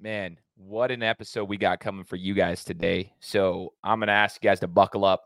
[0.00, 3.12] man, what an episode we got coming for you guys today.
[3.20, 5.24] So I'm gonna ask you guys to buckle up,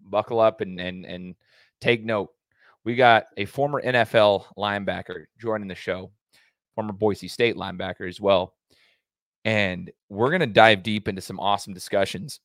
[0.00, 1.34] buckle up, and and and
[1.80, 2.30] take note.
[2.84, 6.10] We got a former NFL linebacker joining the show,
[6.74, 8.54] former Boise State linebacker as well,
[9.44, 12.40] and we're gonna dive deep into some awesome discussions.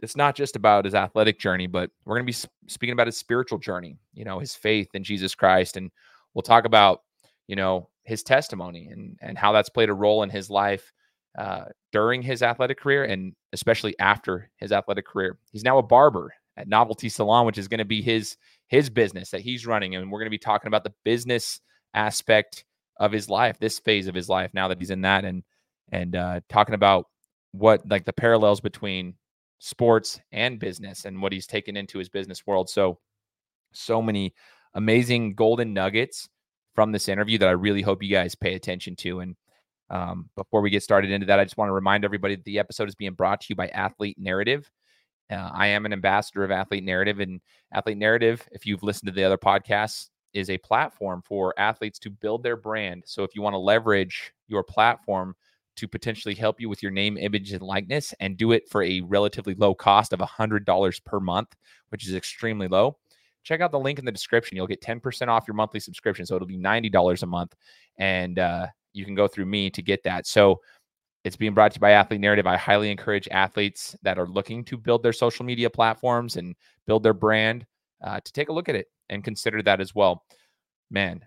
[0.00, 3.58] It's not just about his athletic journey, but we're gonna be speaking about his spiritual
[3.58, 3.98] journey.
[4.14, 5.90] You know, his faith in Jesus Christ, and
[6.34, 7.02] we'll talk about
[7.46, 10.92] you know his testimony and and how that's played a role in his life
[11.38, 15.38] uh, during his athletic career and especially after his athletic career.
[15.52, 18.36] He's now a barber at Novelty Salon, which is going to be his
[18.68, 21.60] his business that he's running, and we're going to be talking about the business
[21.94, 22.64] aspect
[22.98, 25.42] of his life, this phase of his life now that he's in that, and
[25.90, 27.06] and uh, talking about
[27.52, 29.14] what like the parallels between
[29.58, 32.68] sports and business and what he's taken into his business world.
[32.68, 32.98] So
[33.72, 34.34] so many
[34.74, 36.28] amazing golden nuggets
[36.74, 39.36] from this interview that I really hope you guys pay attention to and
[39.90, 42.58] um, before we get started into that, I just want to remind everybody that the
[42.58, 44.70] episode is being brought to you by Athlete Narrative.
[45.30, 47.40] Uh, I am an ambassador of Athlete Narrative, and
[47.72, 52.10] Athlete Narrative, if you've listened to the other podcasts, is a platform for athletes to
[52.10, 53.02] build their brand.
[53.06, 55.34] So if you want to leverage your platform
[55.76, 59.00] to potentially help you with your name, image, and likeness, and do it for a
[59.02, 61.54] relatively low cost of $100 per month,
[61.88, 62.96] which is extremely low,
[63.42, 64.56] check out the link in the description.
[64.56, 66.26] You'll get 10% off your monthly subscription.
[66.26, 67.54] So it'll be $90 a month.
[67.98, 70.26] And uh, you can go through me to get that.
[70.26, 70.60] So
[71.24, 72.46] it's being brought to you by Athlete Narrative.
[72.46, 76.54] I highly encourage athletes that are looking to build their social media platforms and
[76.86, 77.66] build their brand
[78.02, 80.24] uh, to take a look at it and consider that as well.
[80.90, 81.24] Man,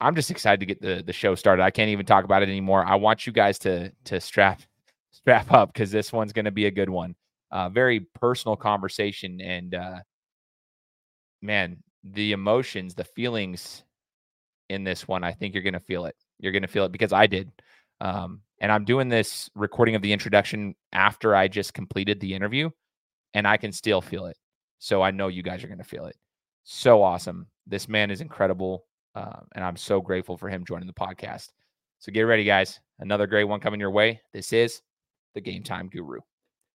[0.00, 1.62] I'm just excited to get the the show started.
[1.62, 2.84] I can't even talk about it anymore.
[2.84, 4.62] I want you guys to to strap
[5.10, 7.14] strap up because this one's going to be a good one.
[7.50, 9.98] Uh, very personal conversation and uh,
[11.42, 13.84] man, the emotions, the feelings
[14.68, 16.16] in this one, I think you're going to feel it.
[16.38, 17.50] You're going to feel it because I did.
[18.00, 22.70] Um, and I'm doing this recording of the introduction after I just completed the interview,
[23.34, 24.36] and I can still feel it.
[24.78, 26.16] So I know you guys are going to feel it.
[26.64, 27.46] So awesome.
[27.66, 28.84] This man is incredible.
[29.14, 31.48] Uh, and I'm so grateful for him joining the podcast.
[31.98, 32.80] So get ready, guys.
[32.98, 34.20] Another great one coming your way.
[34.32, 34.82] This is
[35.34, 36.20] the Game Time Guru.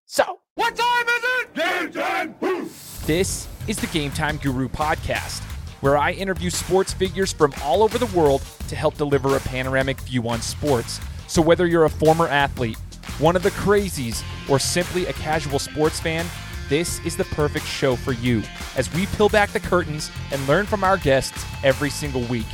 [0.05, 1.53] So, what time is it?
[1.53, 2.69] Game time.
[3.05, 5.50] This is the Game Time Guru podcast
[5.81, 9.99] where I interview sports figures from all over the world to help deliver a panoramic
[10.01, 10.99] view on sports.
[11.27, 12.77] So, whether you're a former athlete,
[13.19, 16.25] one of the crazies, or simply a casual sports fan,
[16.69, 18.43] this is the perfect show for you
[18.77, 22.45] as we peel back the curtains and learn from our guests every single week.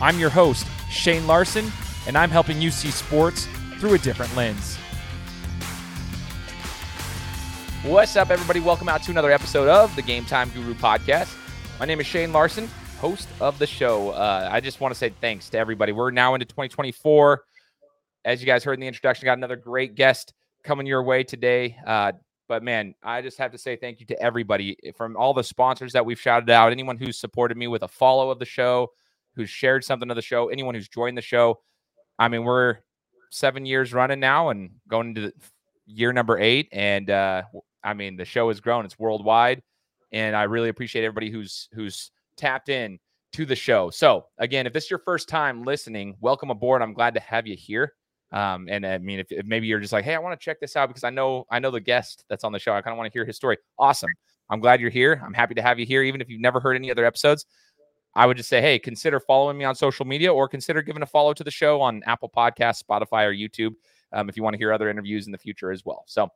[0.00, 1.70] I'm your host, Shane Larson,
[2.06, 4.76] and I'm helping you see sports through a different lens.
[7.84, 8.60] What's up, everybody?
[8.60, 11.36] Welcome out to another episode of the Game Time Guru podcast.
[11.78, 12.68] My name is Shane Larson,
[13.00, 14.10] host of the show.
[14.10, 15.90] Uh, I just want to say thanks to everybody.
[15.90, 17.42] We're now into 2024.
[18.24, 20.32] As you guys heard in the introduction, got another great guest
[20.62, 21.76] coming your way today.
[21.84, 22.12] Uh,
[22.48, 25.92] but man, I just have to say thank you to everybody from all the sponsors
[25.94, 28.92] that we've shouted out, anyone who's supported me with a follow of the show,
[29.34, 31.60] who's shared something of the show, anyone who's joined the show.
[32.18, 32.78] I mean, we're
[33.30, 35.32] seven years running now and going into
[35.86, 36.68] year number eight.
[36.70, 37.42] And uh,
[37.82, 39.62] I mean, the show has grown, it's worldwide
[40.12, 42.98] and I really appreciate everybody who's who's tapped in
[43.32, 43.90] to the show.
[43.90, 46.82] So again, if this is your first time listening, welcome aboard.
[46.82, 47.94] I'm glad to have you here.
[48.30, 50.58] Um, and I mean, if, if, maybe you're just like, hey, I want to check
[50.58, 52.72] this out because I know I know the guest that's on the show.
[52.72, 53.58] I kind of want to hear his story.
[53.78, 54.10] Awesome.
[54.50, 55.20] I'm glad you're here.
[55.24, 57.46] I'm happy to have you here, even if you've never heard any other episodes.
[58.14, 61.06] I would just say, hey, consider following me on social media or consider giving a
[61.06, 63.74] follow to the show on Apple Podcasts, Spotify, or YouTube
[64.12, 66.04] um, if you want to hear other interviews in the future as well.
[66.06, 66.28] So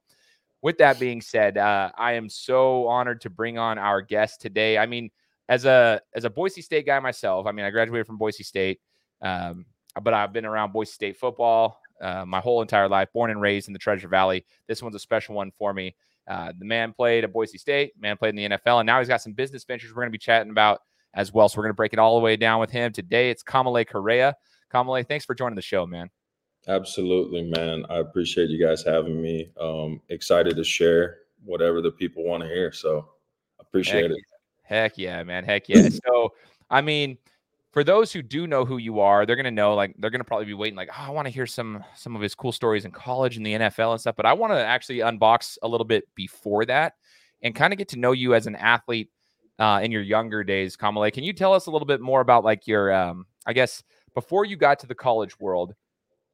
[0.62, 4.78] with that being said, uh, I am so honored to bring on our guest today.
[4.78, 5.10] I mean,
[5.48, 8.80] as a as a Boise State guy myself, I mean, I graduated from Boise State,
[9.22, 9.66] um,
[10.02, 13.08] but I've been around Boise State football uh, my whole entire life.
[13.12, 14.44] Born and raised in the Treasure Valley.
[14.66, 15.94] This one's a special one for me.
[16.28, 19.08] Uh, the man played at Boise State, man played in the NFL, and now he's
[19.08, 20.80] got some business ventures we're going to be chatting about
[21.14, 21.48] as well.
[21.48, 23.30] So we're going to break it all the way down with him today.
[23.30, 24.34] It's Kamalei Correa.
[24.72, 26.10] Kamalei, thanks for joining the show, man.
[26.68, 27.84] Absolutely, man.
[27.88, 29.50] I appreciate you guys having me.
[29.60, 32.72] Um, excited to share whatever the people want to hear.
[32.72, 33.08] So
[33.60, 34.24] appreciate heck, it.
[34.62, 35.44] Heck yeah, man.
[35.44, 35.88] Heck yeah.
[36.06, 36.32] so,
[36.68, 37.18] I mean,
[37.70, 40.46] for those who do know who you are, they're gonna know like they're gonna probably
[40.46, 42.90] be waiting, like, oh, I want to hear some some of his cool stories in
[42.90, 44.16] college and the NFL and stuff.
[44.16, 46.94] But I want to actually unbox a little bit before that
[47.42, 49.10] and kind of get to know you as an athlete
[49.58, 51.12] uh, in your younger days, Kamalei.
[51.12, 53.84] Can you tell us a little bit more about like your um, I guess
[54.14, 55.74] before you got to the college world?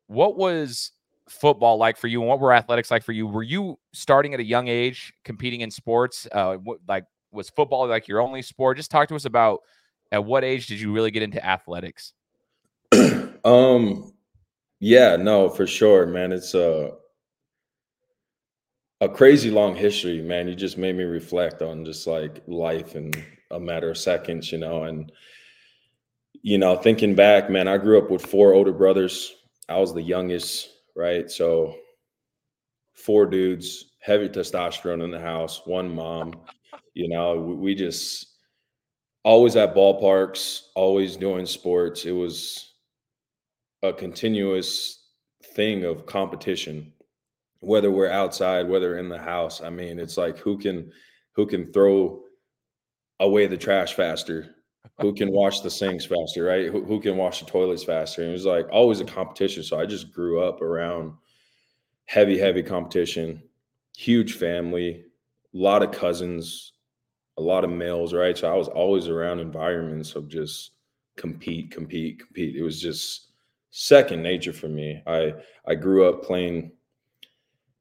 [0.06, 0.92] What was
[1.28, 3.26] football like for you, and what were athletics like for you?
[3.26, 6.26] Were you starting at a young age competing in sports?
[6.30, 8.76] Uh, what, like was football like your only sport?
[8.76, 9.60] Just talk to us about
[10.10, 12.12] at what age did you really get into athletics?
[13.44, 14.12] um,
[14.78, 16.32] Yeah, no, for sure, man.
[16.32, 16.92] It's a
[19.00, 20.46] a crazy long history, man.
[20.46, 23.10] You just made me reflect on just like life in
[23.50, 24.84] a matter of seconds, you know.
[24.84, 25.10] And
[26.42, 29.34] you know, thinking back, man, I grew up with four older brothers.
[29.72, 31.30] I was the youngest, right?
[31.30, 31.76] So
[32.94, 36.34] four dudes, heavy testosterone in the house, one mom.
[36.94, 38.26] You know, we just
[39.24, 42.04] always at ballparks, always doing sports.
[42.04, 42.74] It was
[43.82, 45.08] a continuous
[45.54, 46.92] thing of competition
[47.62, 49.62] whether we're outside, whether in the house.
[49.62, 50.90] I mean, it's like who can
[51.34, 52.24] who can throw
[53.20, 54.56] away the trash faster,
[55.00, 56.66] who can wash the sinks faster, right?
[56.66, 58.22] Who, who can wash the toilets faster.
[58.22, 59.62] And it was like always a competition.
[59.62, 61.12] So I just grew up around
[62.06, 63.42] heavy, heavy competition,
[63.96, 65.04] huge family,
[65.54, 66.72] a lot of cousins,
[67.38, 68.36] a lot of males, right?
[68.36, 70.72] So I was always around environments of just
[71.16, 72.56] compete, compete, compete.
[72.56, 73.28] It was just
[73.70, 75.02] second nature for me.
[75.06, 75.34] I
[75.66, 76.72] I grew up playing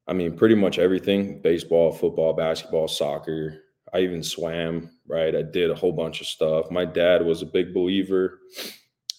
[0.08, 3.64] I mean, pretty much everything baseball, football, basketball, soccer.
[3.94, 5.36] I even swam, right?
[5.36, 6.72] I did a whole bunch of stuff.
[6.72, 8.40] My dad was a big believer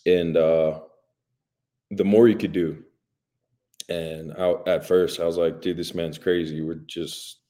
[0.06, 0.80] in uh,
[1.90, 2.82] the more you could do.
[3.88, 6.62] And I, at first, I was like, dude, this man's crazy.
[6.62, 7.40] We're just,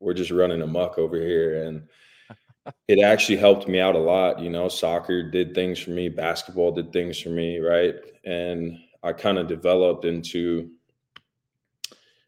[0.00, 1.64] we're just running amok over here.
[1.64, 1.86] And
[2.88, 4.40] it actually helped me out a lot.
[4.40, 7.94] You know, soccer did things for me, basketball did things for me, right?
[8.24, 10.70] And I kind of developed into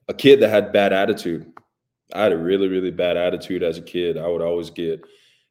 [0.08, 1.52] a kid that had bad attitude.
[2.12, 4.18] I had a really, really bad attitude as a kid.
[4.18, 5.02] I would always get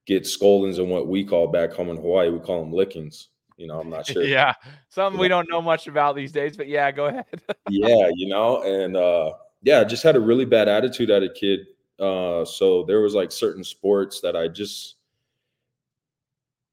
[0.05, 3.29] get scoldings and what we call back home in Hawaii, we call them lickings.
[3.57, 4.23] You know, I'm not sure.
[4.23, 4.53] yeah,
[4.89, 7.25] something we don't know much about these days, but yeah, go ahead.
[7.69, 11.29] yeah, you know, and uh, yeah, I just had a really bad attitude as a
[11.29, 11.61] kid.
[11.99, 14.95] Uh, so there was like certain sports that I just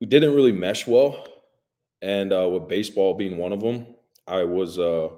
[0.00, 1.26] didn't really mesh well,
[2.02, 3.86] and uh, with baseball being one of them,
[4.26, 5.10] I was uh,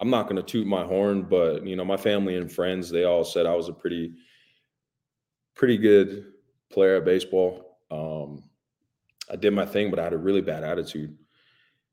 [0.00, 3.04] I'm not going to toot my horn, but you know, my family and friends, they
[3.04, 4.12] all said I was a pretty,
[5.54, 6.26] pretty good
[6.70, 7.78] player at baseball.
[7.90, 8.44] Um,
[9.30, 11.16] I did my thing, but I had a really bad attitude.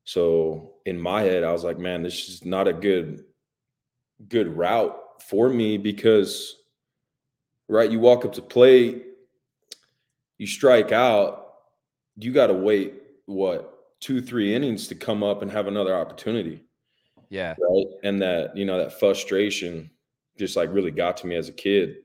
[0.04, 3.24] So in my head, I was like, man, this is not a good,
[4.28, 4.96] good route
[5.28, 6.54] for me because,
[7.68, 9.02] right, you walk up to play,
[10.38, 11.54] you strike out,
[12.16, 12.94] you got to wait
[13.26, 16.62] what two, three innings to come up and have another opportunity.
[17.28, 17.54] Yeah.
[17.58, 17.86] Right.
[18.04, 19.90] And that, you know, that frustration
[20.38, 21.96] just like really got to me as a kid.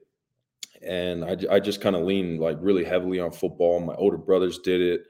[0.82, 3.80] And I, I just kind of leaned like really heavily on football.
[3.80, 5.06] My older brothers did it.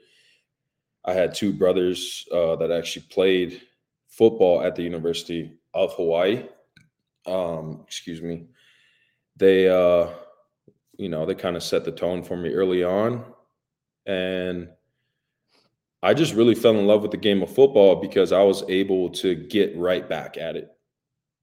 [1.04, 3.62] I had two brothers uh, that actually played
[4.08, 6.44] football at the University of Hawaii.
[7.26, 8.46] Um, excuse me.
[9.36, 10.08] They, uh,
[10.98, 13.24] you know, they kind of set the tone for me early on.
[14.04, 14.68] And
[16.02, 19.08] I just really fell in love with the game of football because I was able
[19.10, 20.68] to get right back at it.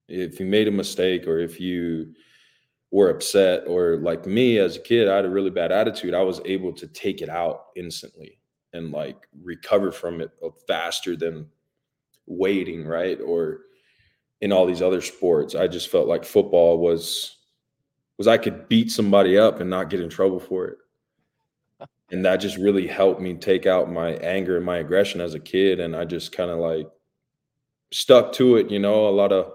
[0.09, 2.13] If you made a mistake or if you
[2.91, 6.23] were upset or like me as a kid, I had a really bad attitude, I
[6.23, 8.39] was able to take it out instantly
[8.73, 11.47] and like recover from it uh, faster than
[12.25, 13.19] waiting, right?
[13.21, 13.61] Or
[14.41, 15.55] in all these other sports.
[15.55, 17.37] I just felt like football was
[18.17, 20.77] was I could beat somebody up and not get in trouble for it
[22.11, 25.39] and that just really helped me take out my anger and my aggression as a
[25.39, 26.87] kid and i just kind of like
[27.91, 29.07] stuck to it you know?
[29.07, 29.53] A lot of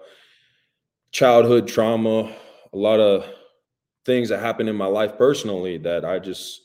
[1.12, 2.34] childhood trauma
[2.72, 3.26] a lot of
[4.04, 6.62] things that happened in my life personally that i just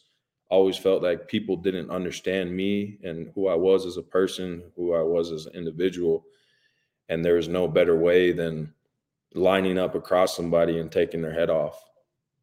[0.49, 4.93] always felt like people didn't understand me and who i was as a person who
[4.93, 6.25] i was as an individual
[7.09, 8.73] and there was no better way than
[9.33, 11.83] lining up across somebody and taking their head off.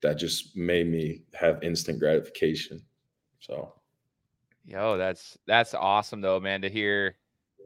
[0.03, 2.83] That just made me have instant gratification
[3.41, 3.73] so,
[4.65, 6.63] yo, that's that's awesome though, man.
[6.63, 7.17] To hear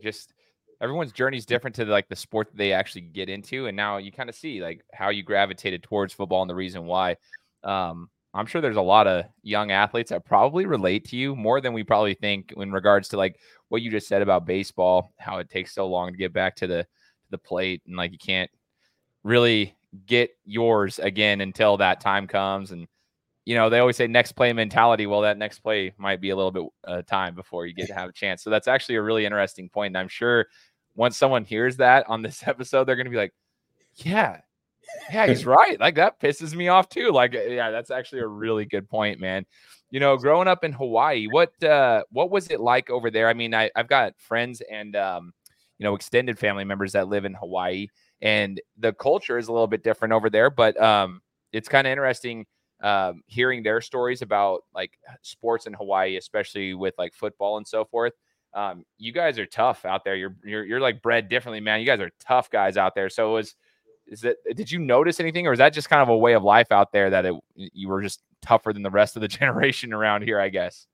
[0.03, 0.33] just
[0.81, 3.99] everyone's journey is different to like the sport that they actually get into, and now
[3.99, 7.17] you kind of see like how you gravitated towards football and the reason why.
[7.65, 11.61] Um, I'm sure there's a lot of young athletes that probably relate to you more
[11.61, 15.39] than we probably think in regards to like what you just said about baseball, how
[15.39, 16.87] it takes so long to get back to the
[17.31, 18.50] the plate, and like you can't
[19.25, 19.75] really
[20.07, 22.87] get yours again until that time comes and
[23.50, 25.09] you know, they always say next play mentality.
[25.09, 27.95] Well, that next play might be a little bit uh, time before you get to
[27.95, 28.45] have a chance.
[28.45, 29.88] So that's actually a really interesting point.
[29.88, 30.47] And I'm sure
[30.95, 33.35] once someone hears that on this episode, they're going to be like,
[33.97, 34.42] yeah,
[35.12, 35.80] yeah, he's right.
[35.80, 37.11] Like that pisses me off too.
[37.11, 39.45] Like, yeah, that's actually a really good point, man.
[39.90, 43.28] You know, growing up in Hawaii, what uh what was it like over there?
[43.28, 45.33] I mean, I, I've got friends and um,
[45.78, 47.88] you know, extended family members that live in Hawaii,
[48.23, 51.21] and the culture is a little bit different over there, but um,
[51.52, 52.47] it's kind of interesting
[52.82, 57.84] um, hearing their stories about like sports in Hawaii, especially with like football and so
[57.84, 58.12] forth.
[58.52, 60.16] Um, you guys are tough out there.
[60.16, 61.80] You're you're you're like bred differently, man.
[61.80, 63.08] You guys are tough guys out there.
[63.08, 63.54] So was
[64.06, 66.42] is that did you notice anything, or is that just kind of a way of
[66.42, 69.92] life out there that it you were just tougher than the rest of the generation
[69.92, 70.40] around here?
[70.40, 70.87] I guess.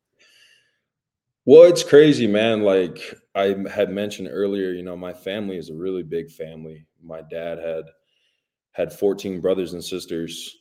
[1.46, 2.62] Well, it's crazy, man.
[2.62, 2.98] Like
[3.34, 6.86] I had mentioned earlier, you know, my family is a really big family.
[7.00, 7.84] My dad had
[8.72, 10.56] had 14 brothers and sisters,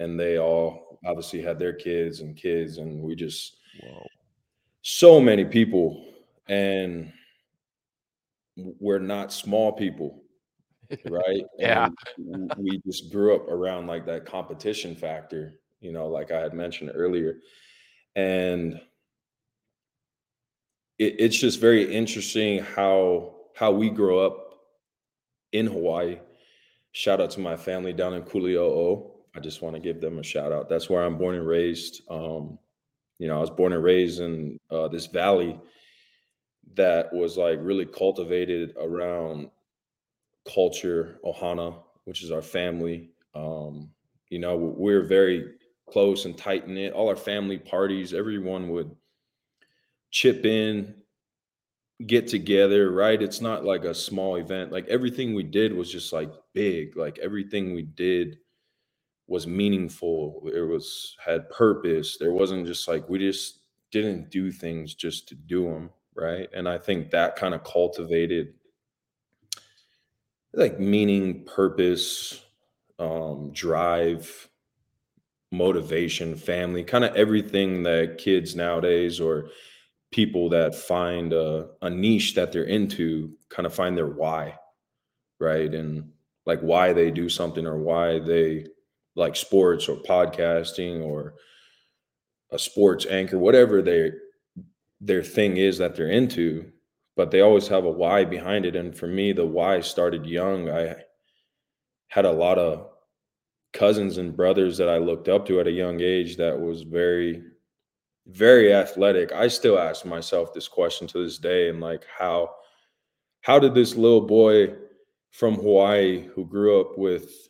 [0.00, 4.06] and they all obviously had their kids and kids, and we just Whoa.
[4.82, 6.04] so many people,
[6.48, 7.12] and
[8.56, 10.22] we're not small people,
[11.08, 11.44] right?
[11.58, 11.90] yeah,
[12.56, 16.90] we just grew up around like that competition factor, you know, like I had mentioned
[16.94, 17.36] earlier,
[18.16, 18.80] and
[20.98, 24.54] it, it's just very interesting how how we grow up
[25.52, 26.18] in Hawaii.
[26.92, 29.19] Shout out to my family down in Kuli'ou'ou.
[29.40, 30.68] I just want to give them a shout out.
[30.68, 32.02] That's where I'm born and raised.
[32.10, 32.58] Um,
[33.18, 35.58] you know, I was born and raised in uh, this valley
[36.74, 39.48] that was like really cultivated around
[40.46, 43.12] culture, Ohana, which is our family.
[43.34, 43.88] Um,
[44.28, 45.54] you know, we're very
[45.90, 46.92] close and tight knit.
[46.92, 48.94] All our family parties, everyone would
[50.10, 50.94] chip in,
[52.06, 53.22] get together, right?
[53.22, 54.70] It's not like a small event.
[54.70, 56.94] Like everything we did was just like big.
[56.94, 58.36] Like everything we did
[59.30, 60.42] was meaningful.
[60.52, 62.18] It was had purpose.
[62.18, 63.60] There wasn't just like we just
[63.92, 66.48] didn't do things just to do them, right?
[66.52, 68.54] And I think that kind of cultivated
[70.52, 72.42] like meaning, purpose,
[72.98, 74.48] um, drive,
[75.52, 79.50] motivation, family, kind of everything that kids nowadays or
[80.10, 84.58] people that find a, a niche that they're into kind of find their why,
[85.38, 85.72] right?
[85.72, 86.10] And
[86.46, 88.66] like why they do something or why they
[89.20, 91.34] like sports or podcasting or
[92.50, 94.14] a sports anchor, whatever their
[95.00, 96.70] their thing is that they're into,
[97.16, 98.76] but they always have a why behind it.
[98.76, 100.68] And for me, the why started young.
[100.68, 100.96] I
[102.08, 102.88] had a lot of
[103.72, 107.42] cousins and brothers that I looked up to at a young age that was very
[108.26, 109.32] very athletic.
[109.32, 112.50] I still ask myself this question to this day and like how
[113.42, 114.74] how did this little boy
[115.30, 117.49] from Hawaii who grew up with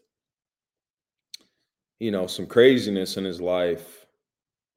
[2.01, 4.07] you know some craziness in his life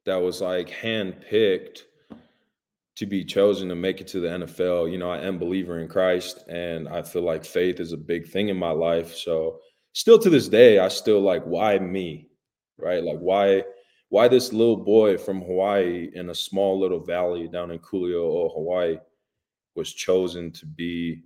[0.06, 1.82] that was like handpicked
[2.96, 4.92] to be chosen to make it to the NFL.
[4.92, 8.28] You know, I am believer in Christ and I feel like faith is a big
[8.28, 9.16] thing in my life.
[9.16, 9.58] So
[9.94, 12.28] still to this day, I still like why me?
[12.78, 13.02] Right?
[13.02, 13.64] Like why
[14.10, 18.98] why this little boy from Hawaii in a small little valley down in Kuli'ou'ou, Hawaii,
[19.74, 21.22] was chosen to be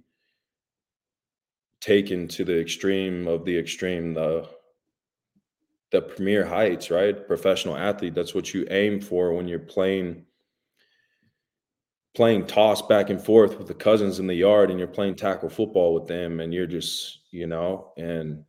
[1.82, 4.48] taken to the extreme of the extreme, the
[5.90, 7.26] the premier heights, right?
[7.26, 8.14] Professional athlete.
[8.14, 10.24] That's what you aim for when you're playing
[12.14, 15.48] playing toss back and forth with the cousins in the yard and you're playing tackle
[15.48, 18.44] football with them and you're just, you know, and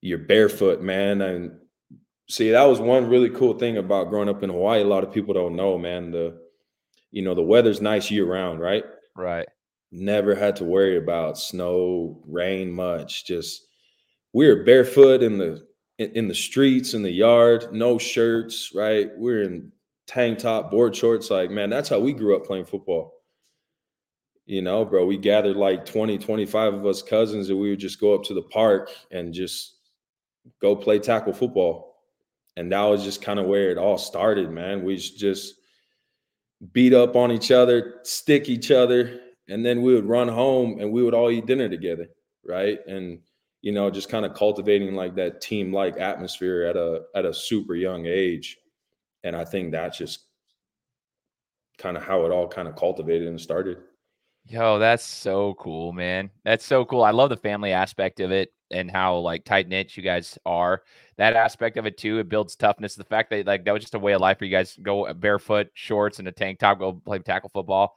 [0.00, 1.20] you're barefoot, man.
[1.20, 1.60] And
[2.30, 5.12] see that was one really cool thing about growing up in hawaii a lot of
[5.12, 6.40] people don't know man the
[7.10, 8.84] you know the weather's nice year round right
[9.16, 9.48] right
[9.90, 13.66] never had to worry about snow rain much just
[14.32, 15.66] we are barefoot in the
[16.00, 19.70] in, the streets in the yard no shirts right we're in
[20.06, 23.14] tank top board shorts like man that's how we grew up playing football
[24.46, 28.00] you know bro we gathered like 20 25 of us cousins and we would just
[28.00, 29.76] go up to the park and just
[30.60, 31.90] go play tackle football
[32.56, 34.84] and that was just kind of where it all started, man.
[34.84, 35.54] We just
[36.72, 40.92] beat up on each other, stick each other, and then we would run home and
[40.92, 42.08] we would all eat dinner together,
[42.44, 42.78] right?
[42.86, 43.20] And
[43.62, 47.34] you know, just kind of cultivating like that team like atmosphere at a at a
[47.34, 48.58] super young age.
[49.22, 50.20] And I think that's just
[51.78, 53.78] kind of how it all kind of cultivated and started.
[54.46, 56.30] Yo, that's so cool, man.
[56.44, 57.02] That's so cool.
[57.02, 60.82] I love the family aspect of it and how like tight knit you guys are.
[61.18, 62.94] That aspect of it too, it builds toughness.
[62.94, 65.12] The fact that like that was just a way of life for you guys go
[65.12, 67.96] barefoot, shorts, and a tank top, go play tackle football,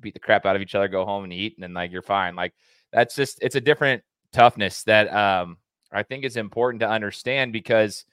[0.00, 2.02] beat the crap out of each other, go home and eat, and then like you're
[2.02, 2.34] fine.
[2.34, 2.54] Like
[2.92, 4.02] that's just it's a different
[4.34, 5.56] toughness that um
[5.92, 8.04] I think is important to understand because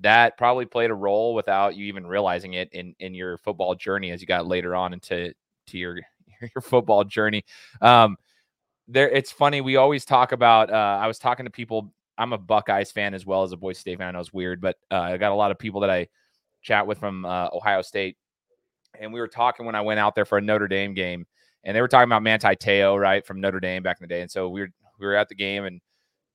[0.00, 4.10] that probably played a role without you even realizing it in in your football journey
[4.10, 5.32] as you got later on into
[5.68, 6.00] to your
[6.54, 7.44] your football journey.
[7.80, 8.16] Um,
[8.88, 9.60] there, it's funny.
[9.60, 10.70] We always talk about.
[10.70, 11.92] Uh, I was talking to people.
[12.18, 14.08] I'm a Buckeyes fan as well as a Boise State fan.
[14.08, 16.08] I know it's weird, but uh, I got a lot of people that I
[16.60, 18.16] chat with from uh, Ohio State,
[18.98, 21.26] and we were talking when I went out there for a Notre Dame game,
[21.62, 24.20] and they were talking about Manti Te'o, right, from Notre Dame back in the day.
[24.20, 25.80] And so we were we were at the game, and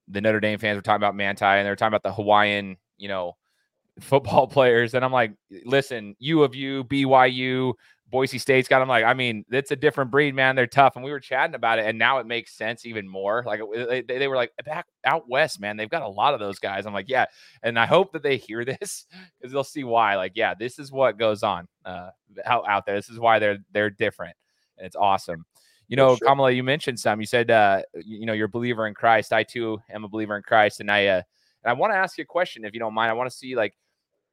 [0.08, 2.76] the Notre Dame fans were talking about Manti, and they were talking about the Hawaiian,
[2.96, 3.36] you know,
[4.00, 4.94] football players.
[4.94, 5.32] And I'm like,
[5.64, 7.74] listen, U of U, BYU,
[8.10, 10.56] Boise State's got them like, I mean, it's a different breed, man.
[10.56, 10.96] They're tough.
[10.96, 13.42] And we were chatting about it, and now it makes sense even more.
[13.46, 15.76] Like they, they were like back out west, man.
[15.76, 16.86] They've got a lot of those guys.
[16.86, 17.26] I'm like, yeah.
[17.62, 19.06] And I hope that they hear this
[19.38, 20.16] because they'll see why.
[20.16, 22.10] Like, yeah, this is what goes on uh,
[22.44, 22.96] out, out there.
[22.96, 24.36] This is why they're they're different.
[24.78, 25.44] And it's awesome.
[25.88, 26.28] You know, sure.
[26.28, 27.20] Kamalei, you mentioned some.
[27.20, 29.32] You said, uh, you know, you're a believer in Christ.
[29.32, 31.22] I too am a believer in Christ, and I, uh,
[31.64, 33.10] and I want to ask you a question, if you don't mind.
[33.10, 33.74] I want to see like,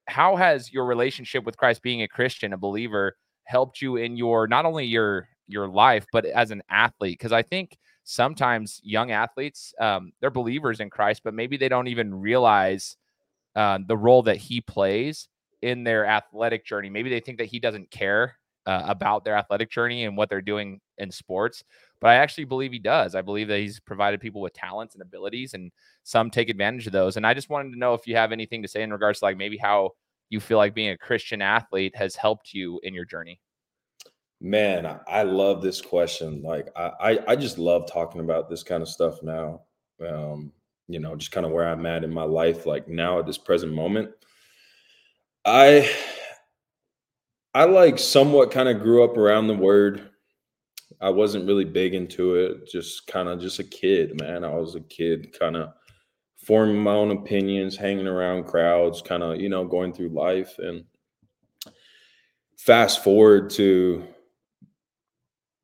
[0.07, 4.47] how has your relationship with Christ, being a Christian, a believer, helped you in your
[4.47, 9.73] not only your your life but as an athlete because i think sometimes young athletes
[9.79, 12.97] um, they're believers in christ but maybe they don't even realize
[13.55, 15.27] uh, the role that he plays
[15.61, 18.35] in their athletic journey maybe they think that he doesn't care
[18.65, 21.63] uh, about their athletic journey and what they're doing in sports
[21.99, 25.01] but i actually believe he does i believe that he's provided people with talents and
[25.01, 25.71] abilities and
[26.03, 28.61] some take advantage of those and i just wanted to know if you have anything
[28.61, 29.91] to say in regards to like maybe how
[30.29, 33.39] you feel like being a Christian athlete has helped you in your journey?
[34.41, 36.41] Man, I love this question.
[36.41, 39.61] Like I, I just love talking about this kind of stuff now.
[40.05, 40.51] Um,
[40.87, 43.37] you know, just kind of where I'm at in my life, like now at this
[43.37, 44.11] present moment.
[45.45, 45.89] I
[47.55, 50.09] I like somewhat kind of grew up around the word.
[50.99, 54.43] I wasn't really big into it, just kind of just a kid, man.
[54.43, 55.69] I was a kid kind of
[56.35, 60.59] forming my own opinions, hanging around crowds, kind of, you know, going through life.
[60.59, 60.83] And
[62.57, 64.03] fast forward to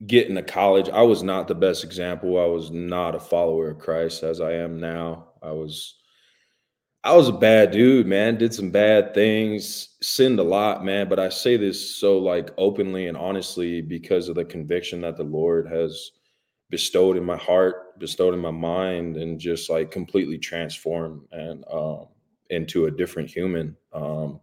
[0.07, 2.41] getting to college, I was not the best example.
[2.41, 5.33] I was not a follower of Christ as I am now.
[5.43, 6.00] I was
[7.03, 8.37] I was a bad dude, man.
[8.37, 11.09] Did some bad things, sinned a lot, man.
[11.09, 15.23] But I say this so like openly and honestly because of the conviction that the
[15.23, 16.11] Lord has
[16.69, 22.07] bestowed in my heart, bestowed in my mind, and just like completely transformed and um,
[22.51, 23.75] into a different human.
[23.93, 24.39] Um,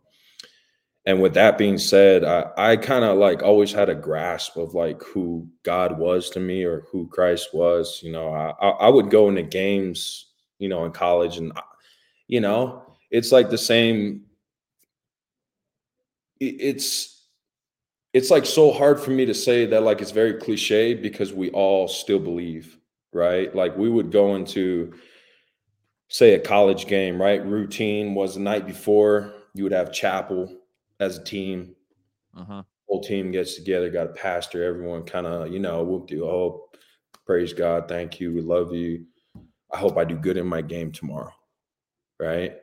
[1.06, 4.74] and with that being said, I, I kind of like always had a grasp of
[4.74, 8.00] like who God was to me or who Christ was.
[8.02, 10.26] You know, I, I would go into games,
[10.58, 11.52] you know, in college, and
[12.28, 14.22] you know, it's like the same.
[16.40, 17.24] It's
[18.12, 21.50] it's like so hard for me to say that like it's very cliche because we
[21.50, 22.78] all still believe,
[23.12, 23.54] right?
[23.54, 24.94] Like we would go into
[26.08, 27.44] say a college game, right?
[27.44, 30.60] Routine was the night before, you would have chapel
[31.00, 31.74] as a team.
[32.36, 32.62] Uh-huh.
[32.88, 36.68] Whole team gets together, got a pastor, everyone kind of, you know, whoop do oh,
[37.26, 39.04] praise God, thank you, we love you.
[39.70, 41.32] I hope I do good in my game tomorrow.
[42.20, 42.54] Right.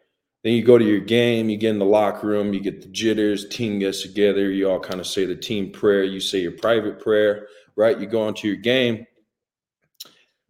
[0.46, 2.88] Then you go to your game, you get in the locker room, you get the
[2.90, 6.52] jitters, team gets together, you all kind of say the team prayer, you say your
[6.52, 8.00] private prayer, right?
[8.00, 9.08] You go on to your game.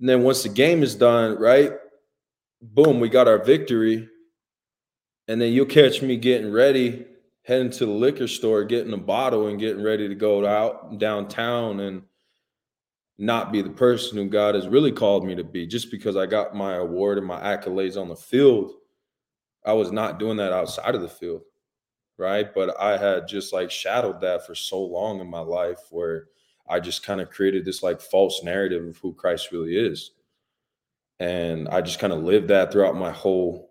[0.02, 1.72] And then once the game is done, right?
[2.62, 4.10] Boom, we got our victory.
[5.30, 7.06] And then you'll catch me getting ready,
[7.44, 11.80] heading to the liquor store, getting a bottle and getting ready to go out downtown
[11.80, 12.02] and
[13.18, 16.26] not be the person who God has really called me to be just because I
[16.26, 18.74] got my award and my accolades on the field
[19.66, 21.42] I was not doing that outside of the field,
[22.18, 22.54] right?
[22.54, 26.28] But I had just like shadowed that for so long in my life where
[26.70, 30.12] I just kind of created this like false narrative of who Christ really is.
[31.20, 33.70] And I just kind of lived that throughout my whole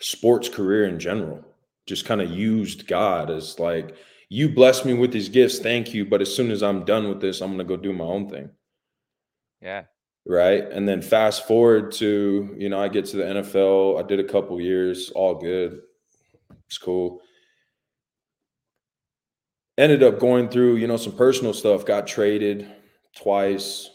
[0.00, 1.44] sports career in general.
[1.86, 3.96] Just kind of used God as like,
[4.28, 6.04] you bless me with these gifts, thank you.
[6.06, 8.50] But as soon as I'm done with this, I'm gonna go do my own thing.
[9.60, 9.84] Yeah
[10.26, 10.64] right?
[10.70, 14.02] And then fast forward to, you know, I get to the NFL.
[14.02, 15.80] I did a couple years, all good.
[16.66, 17.20] It's cool.
[19.78, 22.70] Ended up going through, you know, some personal stuff, got traded
[23.16, 23.90] twice.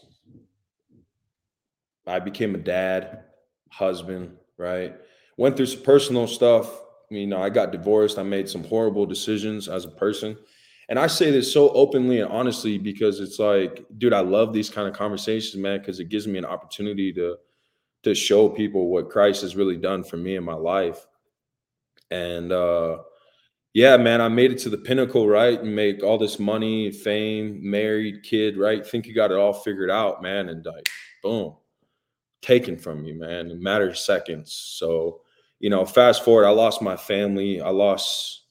[2.06, 3.24] I became a dad,
[3.70, 4.96] husband, right?
[5.36, 6.70] Went through some personal stuff.
[7.10, 8.18] You know, I got divorced.
[8.18, 10.36] I made some horrible decisions as a person
[10.88, 14.70] and I say this so openly and honestly because it's like, dude, I love these
[14.70, 17.36] kind of conversations, man, because it gives me an opportunity to
[18.04, 21.06] to show people what Christ has really done for me in my life.
[22.10, 22.98] And uh
[23.74, 25.60] yeah, man, I made it to the pinnacle, right?
[25.60, 28.84] And make all this money, fame, married, kid, right?
[28.84, 30.48] Think you got it all figured out, man.
[30.48, 30.88] And like,
[31.22, 31.54] boom,
[32.40, 34.52] taken from you, man, in matter of seconds.
[34.52, 35.20] So,
[35.60, 37.60] you know, fast forward, I lost my family.
[37.60, 38.46] I lost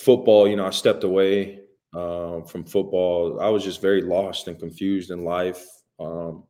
[0.00, 1.60] football, you know, I stepped away
[1.94, 3.40] um, from football.
[3.40, 5.64] I was just very lost and confused in life.
[5.98, 6.44] Um,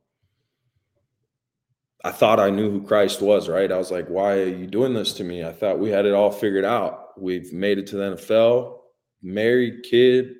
[2.04, 3.70] I thought I knew who Christ was, right?
[3.70, 5.44] I was like, why are you doing this to me?
[5.44, 7.18] I thought we had it all figured out.
[7.20, 8.78] We've made it to the NFL,
[9.22, 10.34] married, kid,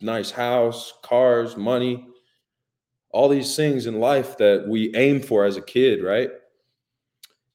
[0.00, 2.08] nice house, cars, money,
[3.10, 6.30] all these things in life that we aim for as a kid, right?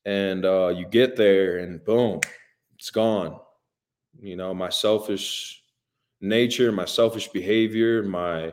[0.05, 2.21] And uh, you get there and boom,
[2.77, 3.39] it's gone
[4.17, 5.63] you know, my selfish
[6.21, 8.51] nature, my selfish behavior, my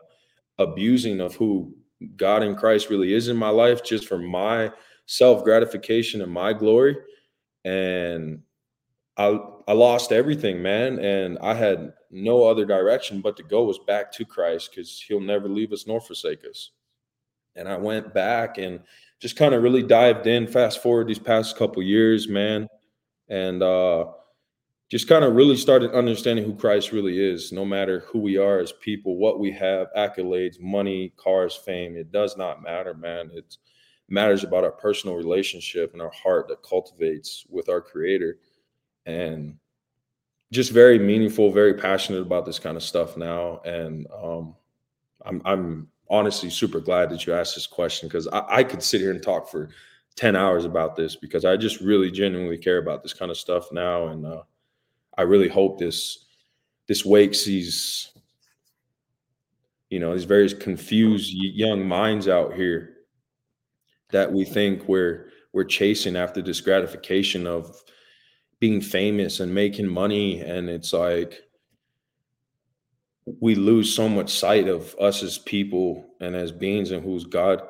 [0.58, 1.74] abusing of who
[2.16, 4.70] God in Christ really is in my life just for my
[5.06, 6.96] self gratification and my glory.
[7.64, 8.42] And
[9.16, 9.38] I
[9.68, 14.12] I lost everything, man, and I had no other direction but to go was back
[14.12, 16.70] to Christ because He'll never leave us nor forsake us.
[17.56, 18.80] And I went back and
[19.18, 20.46] just kind of really dived in.
[20.46, 22.68] Fast forward these past couple years, man,
[23.28, 24.06] and uh,
[24.88, 27.50] just kind of really started understanding who Christ really is.
[27.50, 32.12] No matter who we are as people, what we have, accolades, money, cars, fame, it
[32.12, 33.30] does not matter, man.
[33.32, 33.56] It
[34.08, 38.38] matters about our personal relationship and our heart that cultivates with our Creator
[39.06, 39.56] and
[40.52, 43.60] just very meaningful, very passionate about this kind of stuff now.
[43.64, 44.54] And um,
[45.24, 49.00] I'm, I'm honestly super glad that you asked this question because I, I could sit
[49.00, 49.70] here and talk for
[50.14, 53.72] 10 hours about this because I just really genuinely care about this kind of stuff
[53.72, 54.06] now.
[54.08, 54.42] And uh,
[55.16, 56.26] I really hope this
[56.88, 58.10] this wakes these
[59.90, 62.96] you know these various confused young minds out here
[64.10, 67.82] that we think we're we're chasing after this gratification of
[68.60, 70.40] being famous and making money.
[70.40, 71.40] And it's like
[73.40, 77.62] we lose so much sight of us as people and as beings and who's god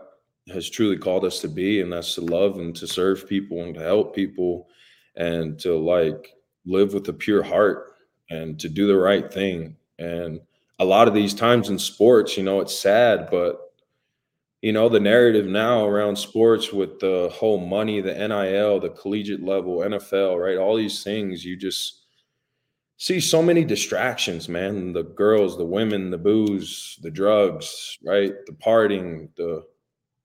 [0.53, 1.81] has truly called us to be.
[1.81, 4.69] And that's to love and to serve people and to help people
[5.17, 6.33] and to like
[6.67, 7.95] live with a pure heart
[8.31, 9.77] and to do the right thing.
[9.99, 10.41] And
[10.79, 13.73] a lot of these times in sports you know it's sad but
[14.63, 19.43] you know the narrative now around sports with the whole money the nil the collegiate
[19.43, 20.59] level nfl right?
[20.59, 22.03] All these things you just
[22.99, 24.93] see so many distractions man.
[24.93, 28.33] The girls the women the booze the drugs right?
[28.47, 29.65] The partying the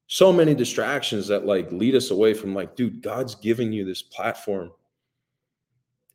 [0.07, 4.01] so many distractions that like lead us away from like dude god's giving you this
[4.01, 4.71] platform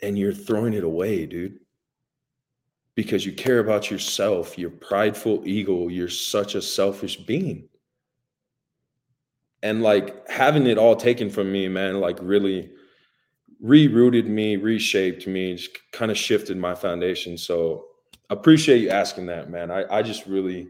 [0.02, 1.58] and you're throwing it away dude
[2.94, 7.68] because you care about yourself your prideful ego you're such a selfish being
[9.62, 12.70] and like having it all taken from me, man, like really
[13.64, 17.36] rerouted me, reshaped me, just kind of shifted my foundation.
[17.38, 17.86] So
[18.30, 19.70] appreciate you asking that, man.
[19.70, 20.68] I, I just really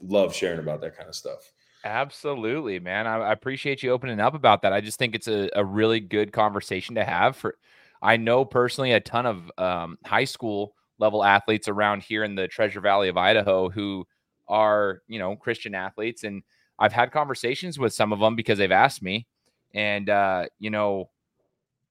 [0.00, 1.52] love sharing about that kind of stuff.
[1.84, 3.06] Absolutely, man.
[3.06, 4.72] I, I appreciate you opening up about that.
[4.72, 7.56] I just think it's a, a really good conversation to have for
[8.04, 12.46] I know personally a ton of um, high school level athletes around here in the
[12.46, 14.06] Treasure Valley of Idaho who
[14.46, 16.42] are, you know, Christian athletes and
[16.78, 19.26] I've had conversations with some of them because they've asked me,
[19.72, 21.10] and uh, you know,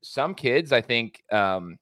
[0.01, 1.77] some kids I think um,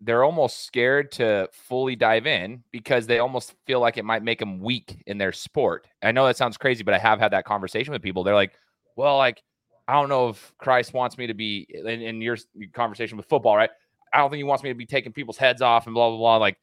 [0.00, 4.40] they're almost scared to fully dive in because they almost feel like it might make
[4.40, 5.86] them weak in their sport.
[6.02, 8.24] I know that sounds crazy, but I have had that conversation with people.
[8.24, 8.52] They're like,
[8.96, 9.42] "Well, like
[9.92, 12.36] I don't know if Christ wants me to be in, in your
[12.72, 13.70] conversation with football, right?
[14.12, 16.18] I don't think he wants me to be taking people's heads off and blah blah
[16.18, 16.56] blah." Like,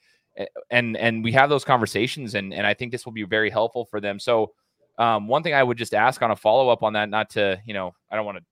[0.71, 3.85] and and we have those conversations, and and I think this will be very helpful
[3.85, 4.19] for them.
[4.19, 4.53] So
[4.97, 7.61] um, one thing I would just ask on a follow up on that, not to,
[7.65, 8.43] you know, I don't want to,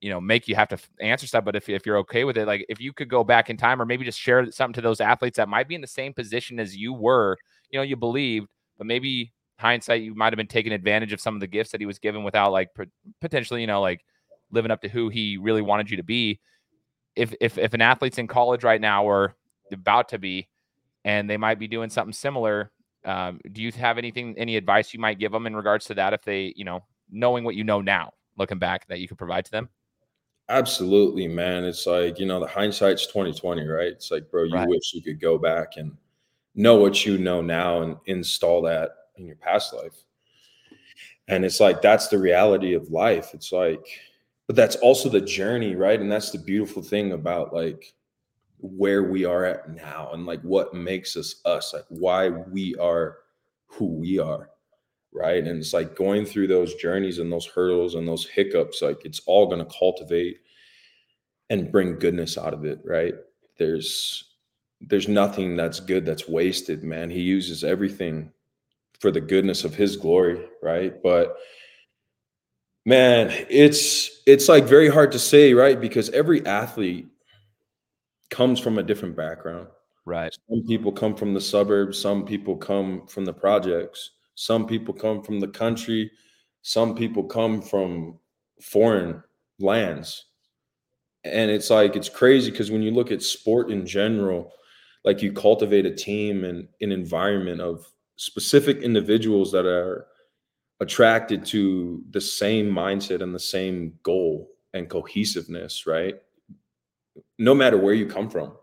[0.00, 2.46] you know, make you have to answer stuff, but if, if you're okay with it,
[2.46, 5.00] like if you could go back in time or maybe just share something to those
[5.00, 7.36] athletes that might be in the same position as you were,
[7.70, 8.46] you know, you believed,
[8.78, 11.80] but maybe hindsight, you might have been taking advantage of some of the gifts that
[11.80, 12.70] he was given without like
[13.20, 14.04] potentially, you know, like
[14.50, 16.40] living up to who he really wanted you to be.
[17.14, 19.34] If, if, if an athlete's in college right now or
[19.72, 20.48] about to be,
[21.04, 22.70] and they might be doing something similar,
[23.04, 26.12] um, do you have anything, any advice you might give them in regards to that?
[26.12, 29.44] If they, you know, knowing what you know now, looking back, that you could provide
[29.46, 29.68] to them?
[30.48, 31.64] Absolutely, man.
[31.64, 33.88] It's like you know, the hindsight's twenty twenty, right?
[33.88, 34.68] It's like, bro, you right.
[34.68, 35.96] wish you could go back and
[36.54, 40.04] know what you know now and install that in your past life.
[41.28, 43.30] And it's like that's the reality of life.
[43.34, 43.84] It's like,
[44.46, 46.00] but that's also the journey, right?
[46.00, 47.94] And that's the beautiful thing about like
[48.58, 53.18] where we are at now and like what makes us us, like why we are
[53.66, 54.50] who we are.
[55.12, 55.42] Right.
[55.44, 59.20] And it's like going through those journeys and those hurdles and those hiccups, like it's
[59.20, 60.40] all going to cultivate
[61.48, 62.80] and bring goodness out of it.
[62.84, 63.14] Right.
[63.58, 64.24] There's,
[64.80, 67.08] there's nothing that's good that's wasted, man.
[67.08, 68.30] He uses everything
[69.00, 70.44] for the goodness of his glory.
[70.62, 71.02] Right.
[71.02, 71.36] But,
[72.88, 77.08] man it's it's like very hard to say right because every athlete
[78.30, 79.68] comes from a different background.
[80.04, 80.32] Right.
[80.48, 85.22] Some people come from the suburbs, some people come from the projects, some people come
[85.22, 86.10] from the country,
[86.62, 88.18] some people come from
[88.62, 89.22] foreign
[89.58, 90.26] lands.
[91.24, 94.52] And it's like it's crazy because when you look at sport in general,
[95.04, 97.84] like you cultivate a team and an environment of
[98.16, 100.06] specific individuals that are
[100.80, 106.16] attracted to the same mindset and the same goal and cohesiveness, right?
[107.38, 108.56] no matter where you come from.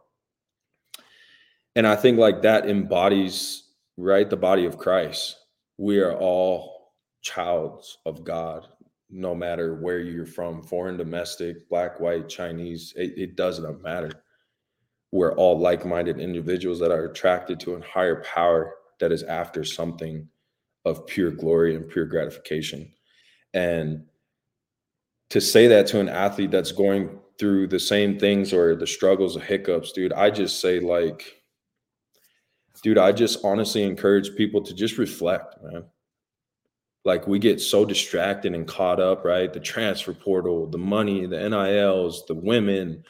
[1.76, 3.63] And I think like that embodies,
[3.98, 5.38] right, the body of Christ.
[5.78, 8.68] We are all childs of God,
[9.10, 14.12] no matter where you're from, foreign, domestic, black, white, Chinese, it, it does not matter.
[15.12, 19.66] We're all like minded individuals that are attracted to a higher power that is after
[19.66, 20.26] something
[20.86, 22.89] of pure glory and pure gratification.
[23.54, 24.06] And
[25.30, 29.36] to say that to an athlete that's going through the same things or the struggles
[29.36, 31.44] of hiccups, dude, I just say, like,
[32.82, 35.84] dude, I just honestly encourage people to just reflect, man.
[37.04, 39.52] Like, we get so distracted and caught up, right?
[39.52, 43.04] The transfer portal, the money, the NILs, the women,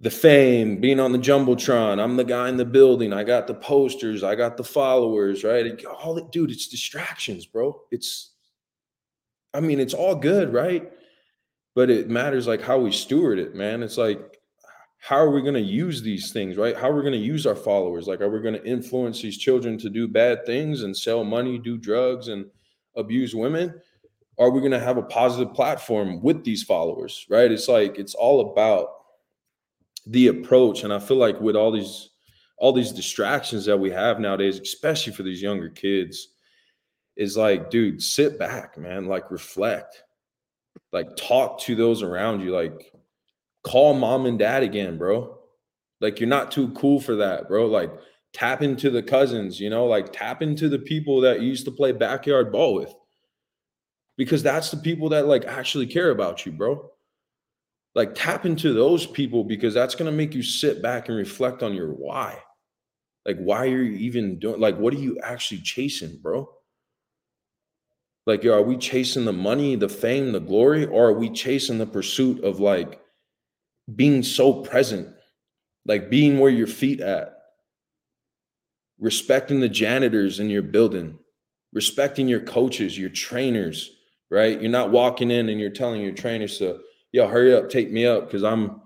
[0.00, 2.02] the fame, being on the jumbotron.
[2.02, 3.12] I'm the guy in the building.
[3.12, 4.22] I got the posters.
[4.22, 5.82] I got the followers, right?
[5.86, 7.80] All it, dude, it's distractions, bro.
[7.90, 8.32] It's,
[9.54, 10.90] I mean, it's all good, right?
[11.74, 13.82] But it matters like how we steward it, man.
[13.82, 14.38] It's like,
[14.98, 16.76] how are we going to use these things, right?
[16.76, 18.06] How are we going to use our followers?
[18.06, 21.58] Like, are we going to influence these children to do bad things and sell money,
[21.58, 22.46] do drugs, and
[22.96, 23.80] abuse women?
[24.38, 27.50] Are we going to have a positive platform with these followers, right?
[27.50, 28.88] It's like, it's all about
[30.06, 32.10] the approach and i feel like with all these
[32.58, 36.28] all these distractions that we have nowadays especially for these younger kids
[37.16, 40.02] is like dude sit back man like reflect
[40.92, 42.92] like talk to those around you like
[43.66, 45.38] call mom and dad again bro.
[46.00, 47.66] Like you're not too cool for that bro.
[47.66, 47.90] Like
[48.32, 51.70] tap into the cousins you know like tap into the people that you used to
[51.70, 52.94] play backyard ball with
[54.18, 56.90] because that's the people that like actually care about you bro
[57.96, 61.62] like tap into those people because that's going to make you sit back and reflect
[61.62, 62.38] on your why.
[63.24, 66.48] Like why are you even doing like what are you actually chasing bro?
[68.26, 71.86] Like are we chasing the money the fame the glory or are we chasing the
[71.86, 73.00] pursuit of like
[73.94, 75.08] being so present?
[75.86, 77.32] Like being where your feet at.
[78.98, 81.18] Respecting the janitors in your building.
[81.72, 83.90] Respecting your coaches your trainers
[84.30, 84.60] right?
[84.60, 86.80] You're not walking in and you're telling your trainers to
[87.12, 88.80] yo, hurry up, take me up because I'm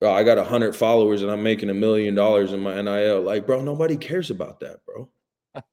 [0.00, 3.22] bro, I got a hundred followers and I'm making a million dollars in my NIL.
[3.22, 5.08] Like, bro, nobody cares about that, bro.
[5.54, 5.64] That's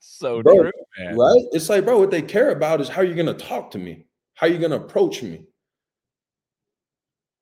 [0.18, 1.16] so bro, true, man.
[1.16, 1.44] Right?
[1.52, 4.46] It's like, bro, what they care about is how you're gonna talk to me, how
[4.46, 5.44] you're gonna approach me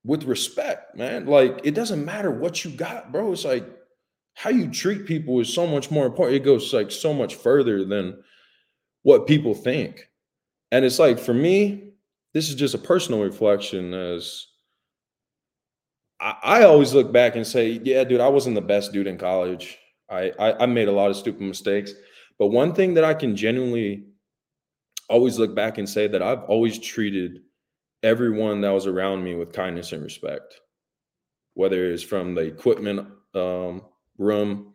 [0.04, 1.26] with respect, man.
[1.26, 3.32] Like, it doesn't matter what you got, bro.
[3.32, 3.64] It's like
[4.34, 6.36] how you treat people is so much more important.
[6.36, 8.22] It goes like so much further than
[9.02, 10.08] what people think.
[10.70, 11.91] And it's like for me,
[12.32, 14.46] this is just a personal reflection as
[16.20, 19.18] I, I, always look back and say, yeah, dude, I wasn't the best dude in
[19.18, 19.78] college.
[20.10, 21.92] I, I, I made a lot of stupid mistakes.
[22.38, 24.04] But one thing that I can genuinely
[25.08, 27.40] always look back and say that I've always treated
[28.02, 30.60] everyone that was around me with kindness and respect,
[31.54, 33.82] whether it's from the equipment um,
[34.18, 34.74] room,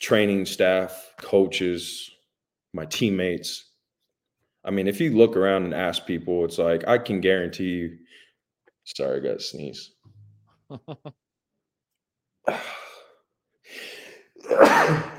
[0.00, 2.10] training staff, coaches,
[2.72, 3.69] my teammates,
[4.64, 7.96] I mean, if you look around and ask people, it's like I can guarantee you.
[8.84, 9.92] Sorry, I got to sneeze.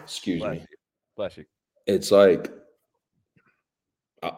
[0.04, 0.60] Excuse Bless me.
[0.60, 0.65] you.
[1.15, 1.45] Bless you.
[1.88, 2.51] It's like
[4.21, 4.32] a,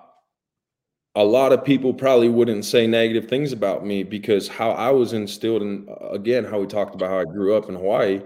[1.15, 5.11] a lot of people probably wouldn't say negative things about me because how I was
[5.13, 8.21] instilled in, again, how we talked about how I grew up in Hawaii,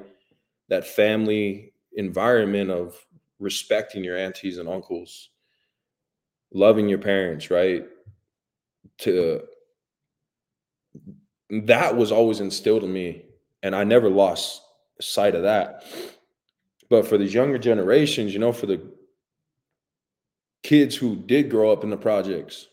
[0.70, 2.96] that family environment of
[3.40, 5.30] respecting your aunties and uncles
[6.54, 7.86] loving your parents, right?
[9.00, 9.42] To
[11.50, 13.26] that was always instilled in me,
[13.64, 14.62] and I never lost
[15.00, 15.84] sight of that.
[16.90, 18.82] But for these younger generations, you know, for the
[20.64, 22.68] kids who did grow up in the projects,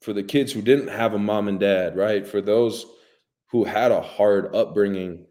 [0.00, 2.26] for the kids who didn't have a mom and dad, right?
[2.26, 2.86] For those
[3.46, 5.26] who had a hard upbringing,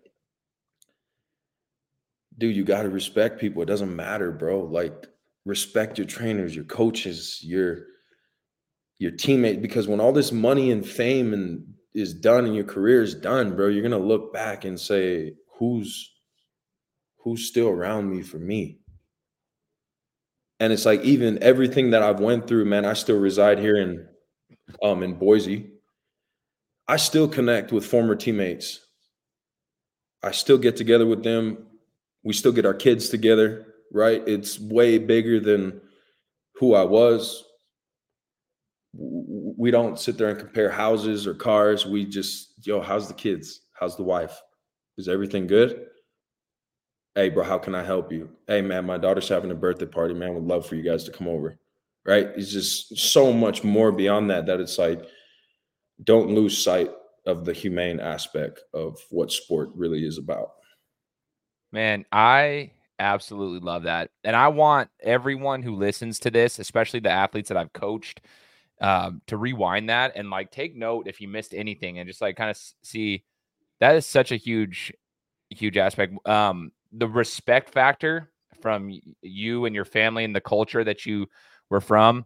[2.38, 3.62] dude, you got to respect people.
[3.62, 4.62] It doesn't matter, bro.
[4.62, 5.08] Like
[5.46, 7.88] respect your trainers, your coaches, your
[9.00, 13.02] your teammate because when all this money and fame and is done and your career
[13.02, 16.12] is done, bro, you're gonna look back and say, who's
[17.18, 18.80] who's still around me for me?
[20.60, 24.08] And it's like even everything that I've went through, man, I still reside here in
[24.82, 25.70] um in Boise.
[26.88, 28.80] I still connect with former teammates.
[30.22, 31.66] I still get together with them.
[32.24, 34.22] We still get our kids together right?
[34.28, 35.80] It's way bigger than
[36.56, 37.46] who I was.
[38.94, 41.86] We don't sit there and compare houses or cars.
[41.86, 43.62] We just, yo, how's the kids?
[43.74, 44.40] How's the wife?
[44.98, 45.88] Is everything good?
[47.16, 48.30] Hey, bro, how can I help you?
[48.48, 50.34] Hey, man, my daughter's having a birthday party, man.
[50.34, 51.60] Would love for you guys to come over.
[52.06, 52.32] Right?
[52.36, 55.06] It's just so much more beyond that that it's like,
[56.04, 56.92] don't lose sight
[57.26, 60.52] of the humane aspect of what sport really is about.
[61.72, 62.72] Man, I
[63.04, 64.10] absolutely love that.
[64.24, 68.22] And I want everyone who listens to this, especially the athletes that I've coached,
[68.82, 72.36] um, to rewind that and like take note if you missed anything and just like
[72.36, 73.24] kind of see
[73.80, 74.92] that is such a huge,
[75.50, 76.13] huge aspect.
[76.28, 81.28] Um, the respect factor from you and your family and the culture that you
[81.70, 82.26] were from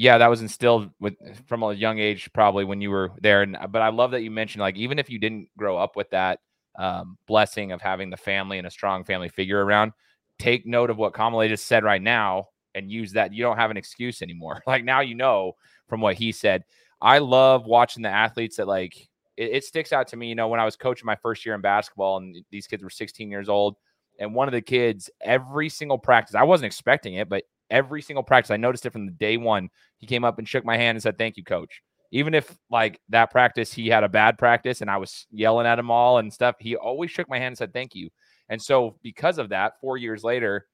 [0.00, 1.14] yeah, that was instilled with
[1.46, 3.42] from a young age, probably when you were there.
[3.42, 6.08] And but I love that you mentioned like even if you didn't grow up with
[6.08, 6.40] that
[6.78, 9.92] um, blessing of having the family and a strong family figure around,
[10.38, 13.32] take note of what Kamalei just said right now and use that.
[13.32, 14.62] You don't have an excuse anymore.
[14.66, 15.54] Like now you know
[15.88, 16.64] from what he said.
[17.00, 18.96] I love watching the athletes that like
[19.36, 20.28] it, it sticks out to me.
[20.28, 22.90] You know, when I was coaching my first year in basketball and these kids were
[22.90, 23.76] 16 years old,
[24.18, 28.22] and one of the kids every single practice, I wasn't expecting it, but every single
[28.22, 28.50] practice.
[28.50, 29.70] I noticed it from the day one.
[29.96, 31.82] He came up and shook my hand and said, Thank you, coach.
[32.12, 35.78] Even if like that practice, he had a bad practice and I was yelling at
[35.78, 38.10] him all and stuff, he always shook my hand and said, Thank you.
[38.48, 40.66] And so, because of that, four years later,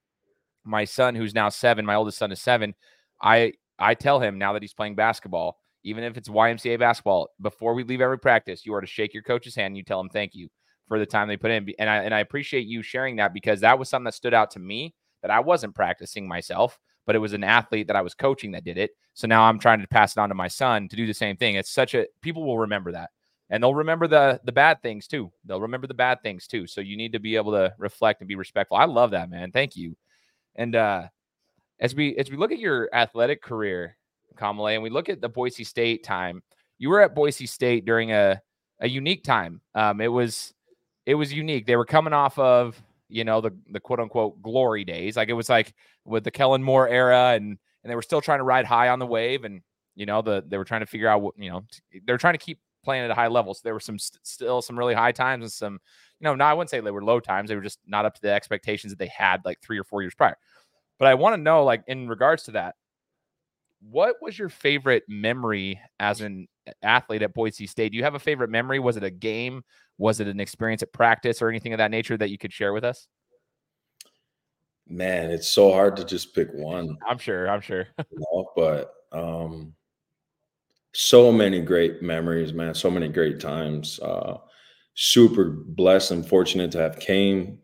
[0.64, 2.75] my son, who's now seven, my oldest son is seven,
[3.20, 7.75] I I tell him now that he's playing basketball, even if it's YMCA basketball, before
[7.75, 10.09] we leave every practice, you are to shake your coach's hand and you tell him
[10.09, 10.49] thank you
[10.88, 11.68] for the time they put in.
[11.79, 14.51] And I and I appreciate you sharing that because that was something that stood out
[14.53, 18.14] to me that I wasn't practicing myself, but it was an athlete that I was
[18.14, 18.90] coaching that did it.
[19.14, 21.37] So now I'm trying to pass it on to my son to do the same
[21.37, 21.55] thing.
[21.55, 23.11] It's such a people will remember that.
[23.49, 25.33] And they'll remember the the bad things too.
[25.45, 26.66] They'll remember the bad things too.
[26.66, 28.77] So you need to be able to reflect and be respectful.
[28.77, 29.53] I love that, man.
[29.53, 29.97] Thank you.
[30.57, 31.09] And uh
[31.81, 33.97] as we as we look at your athletic career,
[34.37, 36.42] Kamalei, and we look at the Boise State time,
[36.79, 38.40] you were at Boise State during a
[38.81, 39.61] a unique time.
[39.75, 40.53] Um, it was
[41.07, 41.66] it was unique.
[41.66, 45.16] They were coming off of you know, the the quote unquote glory days.
[45.16, 48.38] Like it was like with the Kellen Moore era, and and they were still trying
[48.38, 49.62] to ride high on the wave, and
[49.95, 51.64] you know, the they were trying to figure out what you know
[52.07, 53.53] they're trying to keep playing at a high level.
[53.53, 55.73] So there were some st- still some really high times and some,
[56.21, 57.49] you know, no, I wouldn't say they were low times.
[57.49, 60.03] They were just not up to the expectations that they had like three or four
[60.03, 60.37] years prior.
[60.99, 62.77] But I want to know, like in regards to that,
[63.81, 66.47] what was your favorite memory as an
[66.83, 67.90] athlete at Boise State?
[67.90, 68.79] Do you have a favorite memory?
[68.79, 69.62] Was it a game?
[69.99, 72.73] Was it an experience at practice or anything of that nature that you could share
[72.73, 73.07] with us?
[74.89, 76.97] Man, it's so hard to just pick one.
[77.07, 77.49] I'm sure.
[77.49, 77.89] I'm sure.
[78.11, 79.75] you know, but um,
[80.93, 82.75] so many great memories, man.
[82.75, 83.99] So many great times.
[84.01, 84.39] Uh,
[84.95, 87.59] super blessed and fortunate to have came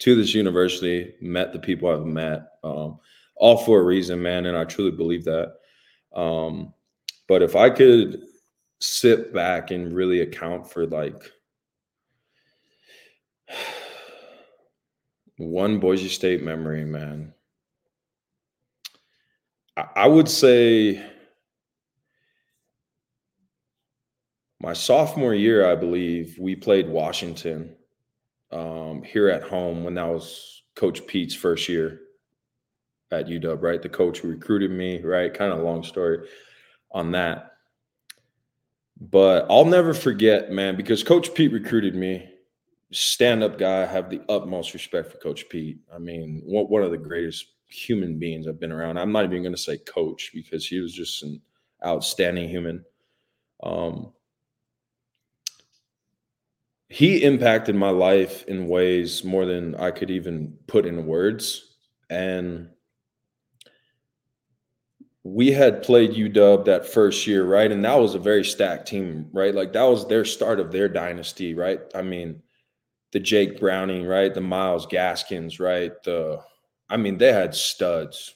[0.00, 2.98] to this university, met the people I've met, um,
[3.36, 4.46] all for a reason, man.
[4.46, 5.54] And I truly believe that.
[6.14, 6.72] Um,
[7.28, 8.22] but if I could
[8.80, 11.30] sit back and really account for like
[15.36, 17.32] one Boise State memory, man.
[19.76, 21.04] I, I would say
[24.60, 27.74] my sophomore year, I believe, we played Washington
[28.50, 32.00] um, here at home when that was Coach Pete's first year
[33.10, 33.82] at UW, right?
[33.82, 35.32] The coach who recruited me, right?
[35.32, 36.26] Kind of long story
[36.92, 37.52] on that.
[39.00, 42.28] But I'll never forget, man, because Coach Pete recruited me
[42.94, 43.82] stand up guy.
[43.82, 45.78] I have the utmost respect for Coach Pete.
[45.92, 48.98] I mean, one of the greatest human beings I've been around.
[48.98, 51.40] I'm not even going to say coach because he was just an
[51.84, 52.84] outstanding human.
[53.62, 54.12] Um,
[56.88, 61.74] he impacted my life in ways more than I could even put in words.
[62.10, 62.68] And
[65.24, 67.72] we had played UW that first year, right?
[67.72, 69.54] And that was a very stacked team, right?
[69.54, 71.80] Like that was their start of their dynasty, right?
[71.94, 72.42] I mean,
[73.14, 74.34] the Jake Browning, right?
[74.34, 75.92] The Myles Gaskins, right?
[76.02, 76.42] The
[76.90, 78.34] I mean, they had studs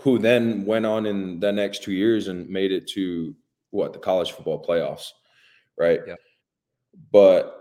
[0.00, 3.34] who then went on in the next two years and made it to
[3.70, 5.10] what the college football playoffs,
[5.78, 6.00] right?
[6.06, 6.16] Yeah.
[7.12, 7.56] But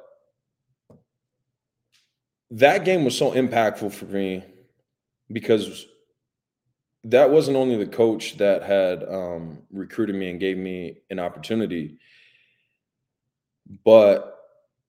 [2.49, 4.43] that game was so impactful for me
[5.32, 5.86] because
[7.04, 11.99] that wasn't only the coach that had um, recruited me and gave me an opportunity,
[13.86, 14.40] but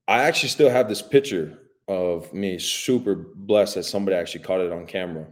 [0.08, 4.72] I actually still have this picture of me super blessed that somebody actually caught it
[4.72, 5.26] on camera.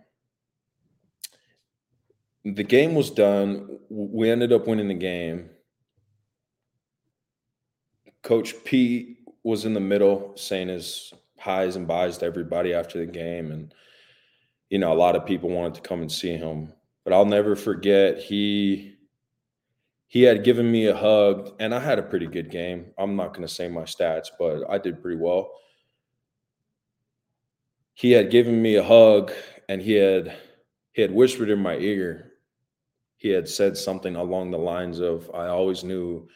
[2.45, 3.79] The game was done.
[3.91, 5.51] We ended up winning the game.
[8.23, 13.11] Coach Pete was in the middle saying his highs and buys to everybody after the
[13.11, 13.51] game.
[13.51, 13.75] And,
[14.69, 16.73] you know, a lot of people wanted to come and see him.
[17.05, 18.90] But I'll never forget, he
[20.11, 22.93] he had given me a hug, and I had a pretty good game.
[22.99, 25.53] I'm not going to say my stats, but I did pretty well.
[27.95, 29.33] He had given me a hug,
[29.69, 30.37] and he had
[30.93, 32.33] he had whispered in my ear.
[33.19, 36.29] He had said something along the lines of, "I always knew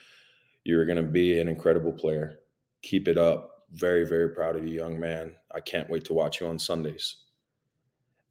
[0.65, 2.41] You're going to be an incredible player.
[2.83, 3.67] Keep it up.
[3.73, 5.37] Very, very proud of you, young man.
[5.55, 7.24] I can't wait to watch you on Sundays.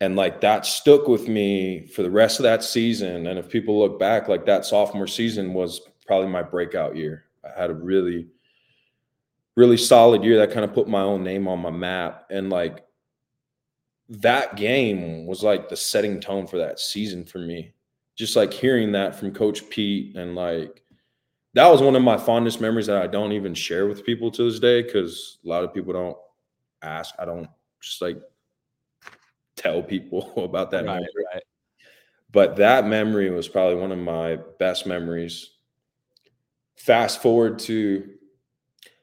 [0.04, 3.28] And like that stuck with me for the rest of that season.
[3.28, 7.24] And if people look back, like that sophomore season was probably my breakout year.
[7.46, 8.28] I had a really,
[9.56, 12.26] really solid year that kind of put my own name on my map.
[12.30, 12.84] And like
[14.10, 17.72] that game was like the setting tone for that season for me.
[18.18, 20.84] Just like hearing that from Coach Pete and like
[21.54, 24.52] that was one of my fondest memories that I don't even share with people to
[24.52, 26.18] this day because a lot of people don't
[26.82, 27.16] ask.
[27.18, 27.48] I don't
[27.80, 28.18] just like
[29.64, 31.04] tell people about that right,
[31.34, 31.44] right.
[32.32, 35.52] But that memory was probably one of my best memories.
[36.76, 38.10] Fast forward to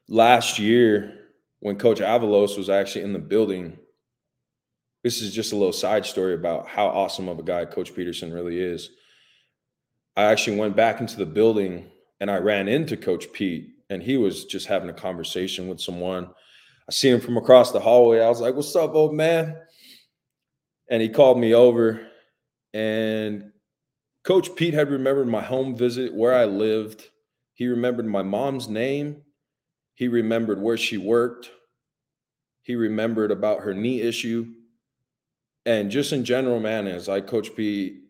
[0.08, 1.14] last year
[1.60, 3.78] when Coach Avalos was actually in the building.
[5.04, 8.32] This is just a little side story about how awesome of a guy Coach Petersen
[8.32, 8.90] really is.
[10.16, 11.88] I actually went back into the building
[12.20, 16.28] and I ran into Coach Pete, and he was just having a conversation with someone.
[16.88, 18.20] I see him from across the hallway.
[18.20, 19.56] I was like, "What's up, old man?"
[20.90, 22.00] And he called me over,
[22.74, 23.52] and
[24.24, 27.08] Coach Pete had remembered my home visit, where I lived.
[27.54, 29.22] He remembered my mom's name.
[29.94, 31.50] He remembered where she worked.
[32.62, 34.46] He remembered about her knee issue.
[35.64, 38.00] And just in general, man, as I Coach Pete,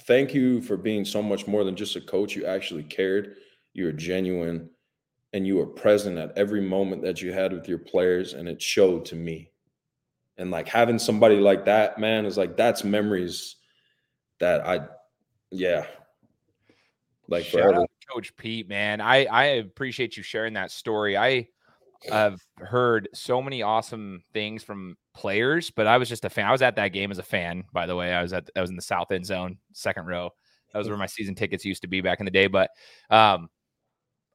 [0.00, 2.34] thank you for being so much more than just a coach.
[2.34, 3.36] You actually cared.
[3.74, 4.70] You were genuine
[5.32, 8.32] and you were present at every moment that you had with your players.
[8.32, 9.52] And it showed to me.
[10.38, 13.56] And like having somebody like that, man, is like that's memories
[14.38, 14.86] that I,
[15.50, 15.86] yeah,
[17.28, 17.84] like forever.
[18.10, 21.16] Coach Pete, man, I I appreciate you sharing that story.
[21.16, 21.48] I
[22.08, 26.46] have heard so many awesome things from players, but I was just a fan.
[26.46, 28.14] I was at that game as a fan, by the way.
[28.14, 30.30] I was at I was in the south end zone, second row.
[30.72, 32.46] That was where my season tickets used to be back in the day.
[32.46, 32.70] But
[33.10, 33.48] um,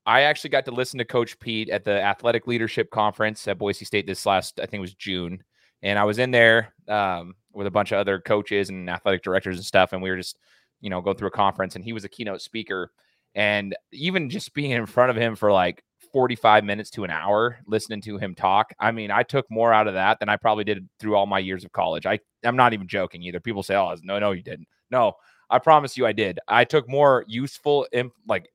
[0.06, 3.86] I actually got to listen to Coach Pete at the Athletic Leadership Conference at Boise
[3.86, 5.44] State this last, I think it was June.
[5.84, 9.58] And I was in there um, with a bunch of other coaches and athletic directors
[9.58, 9.94] and stuff.
[9.94, 10.40] And we were just,
[10.82, 12.92] you know, going through a conference and he was a keynote speaker.
[13.36, 17.58] And even just being in front of him for like 45 minutes to an hour
[17.68, 18.72] listening to him talk.
[18.80, 21.40] I mean, I took more out of that than I probably did through all my
[21.40, 22.06] years of college.
[22.06, 23.40] I, I'm not even joking either.
[23.40, 24.68] People say, oh, no, no, you didn't.
[24.92, 25.14] No,
[25.50, 26.40] I promise you I did.
[26.48, 28.48] I took more useful, imp- like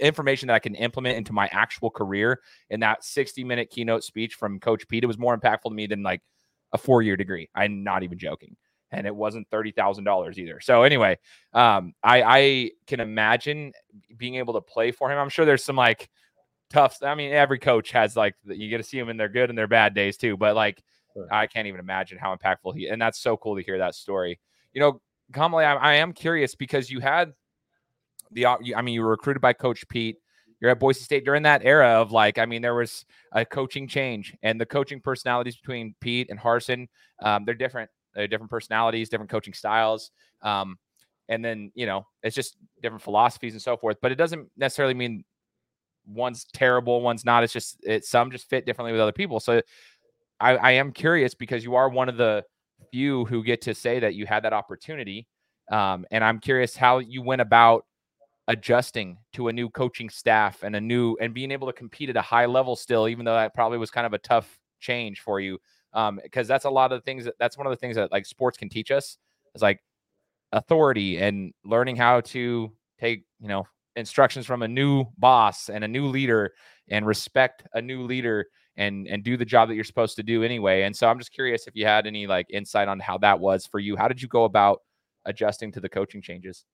[0.00, 4.34] information that I can implement into my actual career in that 60 minute keynote speech
[4.34, 5.04] from Coach Pete.
[5.04, 6.22] It was more impactful to me than like
[6.76, 7.48] a four year degree.
[7.54, 8.56] I'm not even joking.
[8.92, 10.60] And it wasn't thirty thousand dollars either.
[10.60, 11.18] So anyway,
[11.52, 13.72] um, I, I can imagine
[14.16, 15.18] being able to play for him.
[15.18, 16.08] I'm sure there's some like
[16.70, 16.98] tough.
[17.02, 19.58] I mean, every coach has like you get to see them in their good and
[19.58, 20.36] their bad days too.
[20.36, 21.26] But like, sure.
[21.32, 22.86] I can't even imagine how impactful he.
[22.86, 24.38] And that's so cool to hear that story.
[24.72, 25.00] You know,
[25.32, 27.32] Kamalei, I, I am curious because you had
[28.30, 28.46] the.
[28.46, 30.18] I mean, you were recruited by Coach Pete.
[30.60, 33.86] You're at Boise State during that era of like, I mean, there was a coaching
[33.86, 36.88] change, and the coaching personalities between Pete and Harsin,
[37.22, 37.90] um, they're different.
[38.14, 40.10] They're different personalities, different coaching styles.
[40.42, 40.78] Um,
[41.28, 44.94] and then you know it's just different philosophies and so forth but it doesn't necessarily
[44.94, 45.24] mean
[46.06, 47.44] one's terrible, one's not.
[47.44, 49.40] It's just it, some just fit differently with other people.
[49.40, 49.60] So
[50.40, 52.44] I, I am curious because you are one of the
[52.90, 55.26] few who get to say that you had that opportunity.
[55.70, 57.84] Um, and I'm curious how you went about
[58.48, 62.16] adjusting to a new coaching staff and a new and being able to compete at
[62.16, 65.40] a high level still, even though that probably was kind of a tough change for
[65.40, 65.58] you.
[65.92, 68.12] Um, because that's a lot of the things that that's one of the things that
[68.12, 69.18] like sports can teach us
[69.54, 69.80] is like
[70.52, 72.70] authority and learning how to
[73.00, 73.66] take, you know,
[73.96, 76.52] instructions from a new boss and a new leader
[76.88, 80.42] and respect a new leader and and do the job that you're supposed to do
[80.42, 80.82] anyway.
[80.82, 83.66] And so I'm just curious if you had any like insight on how that was
[83.66, 83.96] for you.
[83.96, 84.82] How did you go about
[85.24, 86.64] adjusting to the coaching changes?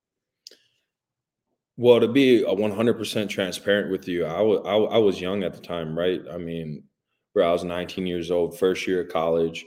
[1.76, 5.54] Well, to be a 100% transparent with you, I was I, I was young at
[5.54, 6.20] the time, right?
[6.30, 6.84] I mean,
[7.32, 9.64] where I was 19 years old, first year of college.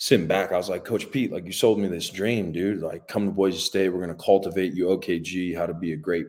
[0.00, 2.82] Sitting back, I was like, Coach Pete, like you sold me this dream, dude.
[2.82, 3.88] Like, come to Boise State.
[3.88, 6.26] We're gonna cultivate you OKG, how to be a great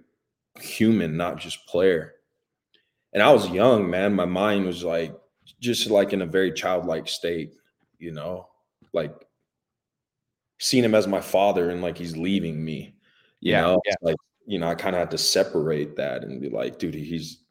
[0.59, 2.15] human, not just player.
[3.13, 4.13] And I was young, man.
[4.13, 5.15] My mind was like
[5.59, 7.55] just like in a very childlike state,
[7.97, 8.47] you know,
[8.93, 9.13] like
[10.59, 12.95] seeing him as my father and like he's leaving me.
[13.39, 13.95] You yeah, know, yeah.
[14.01, 14.17] like
[14.50, 17.43] you know, I kind of had to separate that and be like, dude, he's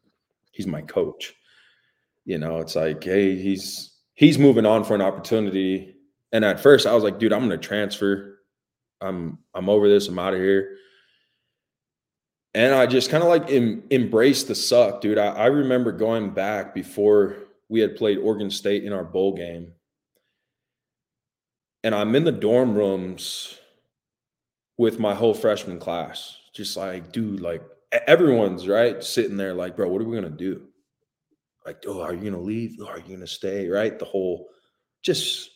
[0.51, 1.33] he's my coach.
[2.25, 5.95] You know, it's like, hey, he's he's moving on for an opportunity.
[6.31, 8.39] And at first I was like, dude, I'm gonna transfer.
[9.01, 10.75] I'm I'm over this, I'm out of here
[12.53, 15.17] and I just kind of like em, embraced the suck, dude.
[15.17, 17.37] I, I remember going back before
[17.67, 19.73] we had played Oregon State in our bowl game,
[21.83, 23.55] and I'm in the dorm rooms
[24.77, 27.63] with my whole freshman class, just like, dude, like
[28.07, 30.67] everyone's right sitting there like, bro, what are we gonna do?
[31.65, 32.77] Like, oh, are you gonna leave?
[32.81, 33.67] Oh, are you gonna stay?
[33.67, 33.97] Right?
[33.97, 34.47] The whole
[35.01, 35.51] just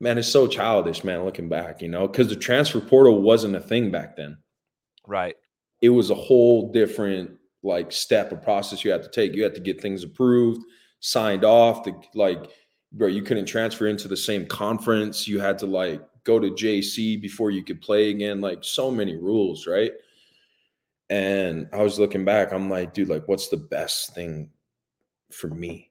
[0.00, 3.60] man, it's so childish, man, looking back, you know, because the transfer portal wasn't a
[3.60, 4.38] thing back then.
[5.06, 5.36] Right.
[5.80, 9.34] It was a whole different like step of process you had to take.
[9.34, 10.62] You had to get things approved,
[11.00, 11.84] signed off.
[11.84, 12.50] The like,
[12.92, 15.26] bro, you couldn't transfer into the same conference.
[15.26, 18.40] You had to like go to JC before you could play again.
[18.40, 19.92] Like so many rules, right?
[21.10, 24.50] And I was looking back, I'm like, dude, like, what's the best thing
[25.32, 25.90] for me?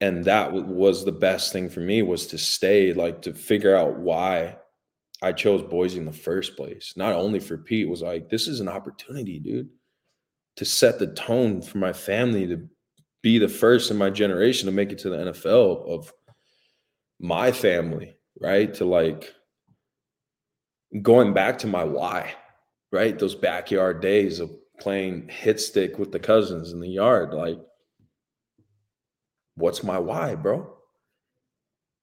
[0.00, 3.98] And that was the best thing for me was to stay, like, to figure out
[3.98, 4.56] why
[5.22, 6.94] I chose Boise in the first place.
[6.96, 9.68] Not only for Pete, was like, this is an opportunity, dude,
[10.56, 12.68] to set the tone for my family to
[13.22, 16.12] be the first in my generation to make it to the NFL of
[17.18, 18.74] my family, right?
[18.74, 19.32] To like
[21.00, 22.34] going back to my why
[22.94, 23.18] right?
[23.18, 27.34] Those backyard days of playing hit stick with the cousins in the yard.
[27.34, 27.58] Like,
[29.56, 30.72] what's my why, bro?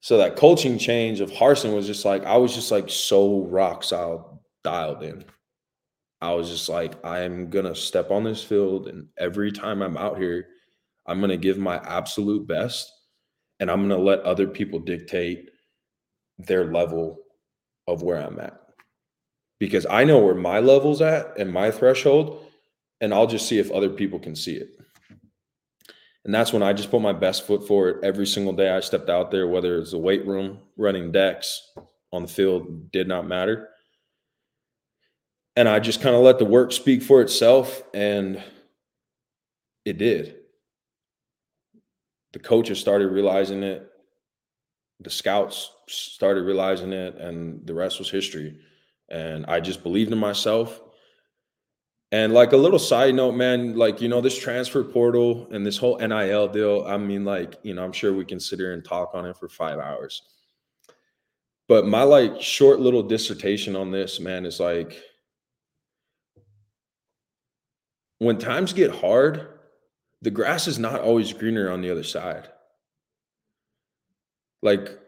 [0.02, 3.84] So that coaching change of Harsin was just like, I was just like so rock
[3.84, 4.24] solid
[4.64, 5.24] dialed in.
[6.20, 8.88] I was just like, I am going to step on this field.
[8.88, 10.46] And every time I'm out here,
[11.08, 12.92] I'm going to give my absolute best.
[13.60, 15.50] And I'm going to let other people dictate
[16.38, 17.18] their level
[17.88, 18.60] of where I'm at
[19.62, 22.48] because I know where my level's at and my threshold,
[23.00, 24.70] and I'll just see if other people can see it.
[26.26, 29.08] And that's when I just put my best foot forward every single day I stepped
[29.08, 31.62] out there, whether it's the weight room, running decks
[32.12, 33.70] on the field, did not matter.
[35.56, 38.42] And I just kind of let the work speak for itself, and
[39.86, 40.38] it did.
[42.34, 43.88] The coaches started realizing it,
[45.02, 48.58] the scouts started realizing it, and the rest was history
[49.12, 50.82] and I just believed in myself.
[52.14, 55.78] And like a little side note, man, like you know, this transfer portal and this
[55.78, 56.86] whole NIL deal.
[56.88, 59.38] I mean, like, you know, I'm sure we can sit here and talk on it
[59.38, 60.22] for five hours.
[61.68, 65.02] But my like short little dissertation on this, man, is like
[68.20, 69.48] when times get hard,
[70.22, 72.50] the grass is not always greener on the other side.
[74.62, 75.00] Like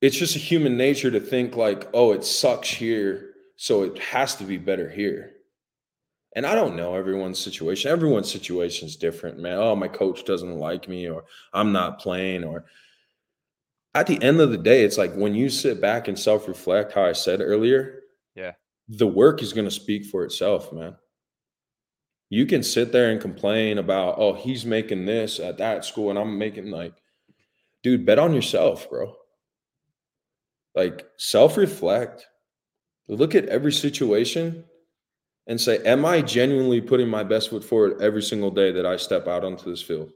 [0.00, 4.36] it's just a human nature to think like, oh, it sucks here, so it has
[4.36, 5.32] to be better here.
[6.36, 7.90] And I don't know everyone's situation.
[7.90, 9.58] Everyone's situation is different, man.
[9.58, 12.66] Oh, my coach doesn't like me, or I'm not playing, or
[13.94, 17.04] at the end of the day, it's like when you sit back and self-reflect, how
[17.04, 18.00] I said earlier,
[18.36, 18.52] yeah,
[18.88, 20.94] the work is going to speak for itself, man.
[22.30, 26.18] You can sit there and complain about, oh, he's making this at that school, and
[26.18, 26.94] I'm making like,
[27.82, 29.17] dude, bet on yourself, bro
[30.74, 32.26] like self reflect,
[33.08, 34.64] look at every situation
[35.46, 38.96] and say, Am I genuinely putting my best foot forward every single day that I
[38.96, 40.10] step out onto this field?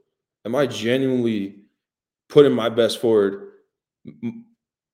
[0.45, 1.57] Am I genuinely
[2.29, 3.53] putting my best forward,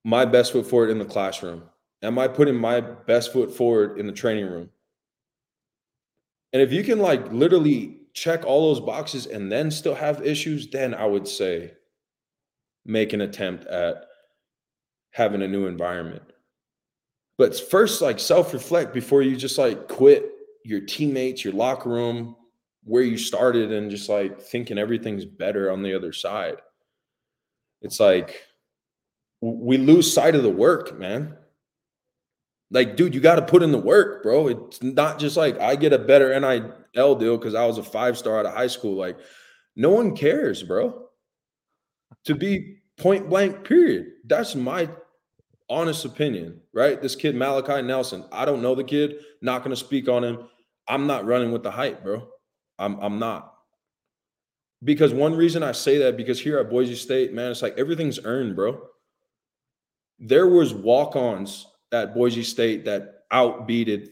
[0.04, 1.62] my best foot forward in the classroom?
[2.02, 4.70] Am I putting my best foot forward in the training room?
[6.52, 10.68] And if you can like literally check all those boxes and then still have issues,
[10.68, 11.72] then I would say
[12.84, 14.07] make an attempt at
[15.10, 16.22] having a new environment.
[17.38, 20.30] But first, like self reflect before you just like quit
[20.64, 22.36] your teammates, your locker room,
[22.84, 26.56] where you started, and just like thinking everything's better on the other side.
[27.80, 28.42] It's like
[29.40, 31.36] we lose sight of the work, man.
[32.70, 34.48] Like, dude, you got to put in the work, bro.
[34.48, 38.18] It's not just like I get a better NIL deal because I was a five
[38.18, 38.96] star out of high school.
[38.96, 39.16] Like,
[39.76, 41.06] no one cares, bro.
[42.24, 44.12] To be point blank, period.
[44.24, 44.88] That's my
[45.70, 47.00] honest opinion, right?
[47.00, 50.48] This kid, Malachi Nelson, I don't know the kid, not going to speak on him.
[50.88, 52.26] I'm not running with the hype, bro.
[52.78, 53.54] I'm, I'm not.
[54.84, 58.20] Because one reason I say that, because here at Boise State, man, it's like everything's
[58.24, 58.80] earned, bro.
[60.18, 64.08] There was walk-ons at Boise State that outbeated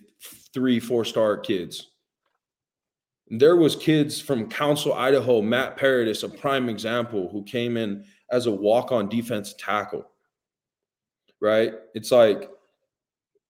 [0.52, 1.90] three, four-star kids.
[3.28, 8.46] There was kids from Council, Idaho, Matt Paradis, a prime example, who came in as
[8.46, 10.06] a walk-on defense tackle
[11.40, 11.74] right?
[11.94, 12.50] It's like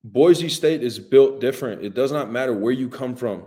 [0.05, 1.85] Boise State is built different.
[1.85, 3.45] It does not matter where you come from.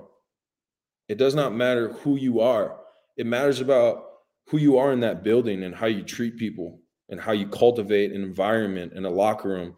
[1.07, 2.77] It does not matter who you are.
[3.17, 4.05] It matters about
[4.47, 8.11] who you are in that building and how you treat people and how you cultivate
[8.11, 9.75] an environment and a locker room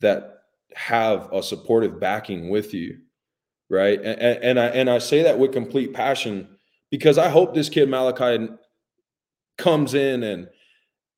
[0.00, 0.38] that
[0.74, 2.96] have a supportive backing with you
[3.68, 6.46] right and, and i and i say that with complete passion
[6.92, 8.48] because i hope this kid malachi
[9.58, 10.48] comes in and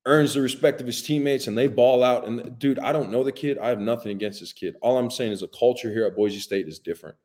[0.05, 2.27] earns the respect of his teammates and they ball out.
[2.27, 3.57] And dude, I don't know the kid.
[3.57, 4.75] I have nothing against this kid.
[4.81, 7.15] All I'm saying is the culture here at Boise State is different.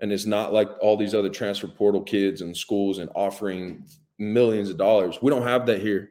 [0.00, 3.84] And it's not like all these other transfer portal kids and schools and offering
[4.18, 5.18] millions of dollars.
[5.20, 6.10] We don't have that here.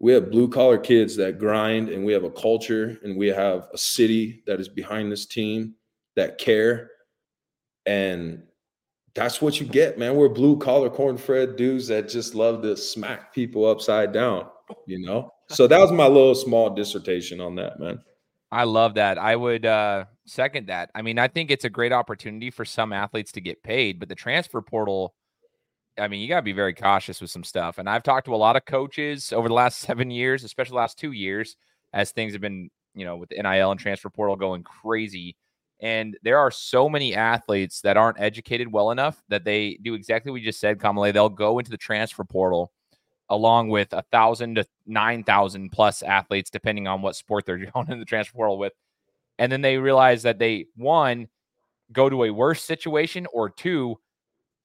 [0.00, 3.68] We have blue collar kids that grind and we have a culture and we have
[3.72, 5.74] a city that is behind this team
[6.16, 6.90] that care.
[7.86, 8.42] And
[9.14, 10.14] that's what you get, man.
[10.14, 14.46] We're blue collar corn fed dudes that just love to smack people upside down,
[14.86, 15.30] you know?
[15.48, 18.00] So that was my little small dissertation on that, man.
[18.52, 19.18] I love that.
[19.18, 20.90] I would uh, second that.
[20.94, 24.08] I mean, I think it's a great opportunity for some athletes to get paid, but
[24.08, 25.14] the transfer portal,
[25.98, 27.78] I mean, you got to be very cautious with some stuff.
[27.78, 30.98] And I've talked to a lot of coaches over the last seven years, especially last
[30.98, 31.56] two years,
[31.92, 35.36] as things have been, you know, with the NIL and transfer portal going crazy.
[35.80, 40.30] And there are so many athletes that aren't educated well enough that they do exactly
[40.30, 41.12] what you just said, Kamalei.
[41.12, 42.70] They'll go into the transfer portal
[43.30, 47.90] along with a thousand to nine thousand plus athletes, depending on what sport they're going
[47.90, 48.72] in the transfer portal with.
[49.38, 51.28] And then they realize that they one
[51.92, 53.98] go to a worse situation, or two,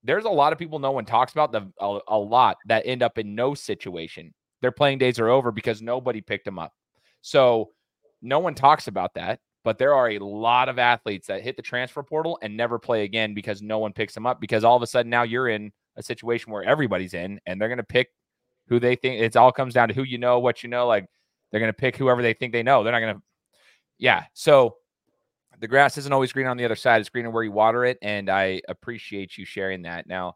[0.04, 3.02] there's a lot of people no one talks about the a, a lot that end
[3.02, 4.34] up in no situation.
[4.62, 6.74] Their playing days are over because nobody picked them up.
[7.22, 7.72] So
[8.22, 9.40] no one talks about that.
[9.66, 13.04] But there are a lot of athletes that hit the transfer portal and never play
[13.04, 15.72] again because no one picks them up because all of a sudden now you're in
[15.98, 18.12] a situation where everybody's in and they're going to pick
[18.68, 20.86] who they think it all comes down to who you know, what you know.
[20.86, 21.08] Like
[21.52, 22.84] they're going to pick whoever they think they know.
[22.84, 23.22] They're not going to,
[23.98, 24.26] yeah.
[24.34, 24.76] So
[25.60, 27.02] the grass isn't always green on the other side.
[27.02, 27.98] It's greener where you water it.
[28.04, 30.06] And I appreciate you sharing that.
[30.06, 30.36] Now,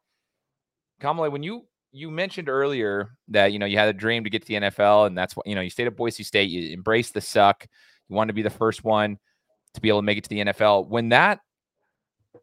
[1.02, 4.42] Kamalei, when you you mentioned earlier that you know you had a dream to get
[4.42, 6.50] to the NFL, and that's what you know you stayed at Boise State.
[6.50, 7.68] You embraced the suck.
[8.10, 9.18] You wanted to be the first one
[9.74, 10.88] to be able to make it to the NFL.
[10.88, 11.40] When that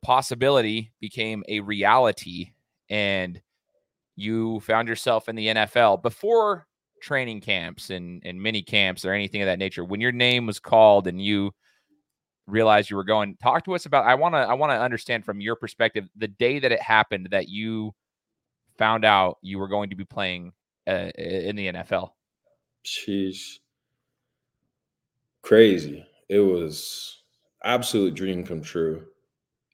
[0.03, 2.53] possibility became a reality,
[2.89, 3.41] and
[4.14, 6.67] you found yourself in the NFL before
[7.03, 10.59] training camps and, and mini camps or anything of that nature, when your name was
[10.59, 11.53] called and you
[12.47, 15.25] realized you were going, talk to us about I want to I want to understand
[15.25, 17.93] from your perspective the day that it happened that you
[18.79, 20.53] found out you were going to be playing
[20.87, 22.11] uh, in the NFL.
[22.87, 23.59] Sheesh.
[25.47, 26.05] Crazy.
[26.29, 27.23] It was
[27.63, 29.07] absolute dream come true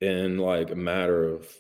[0.03, 1.51] in like a matter of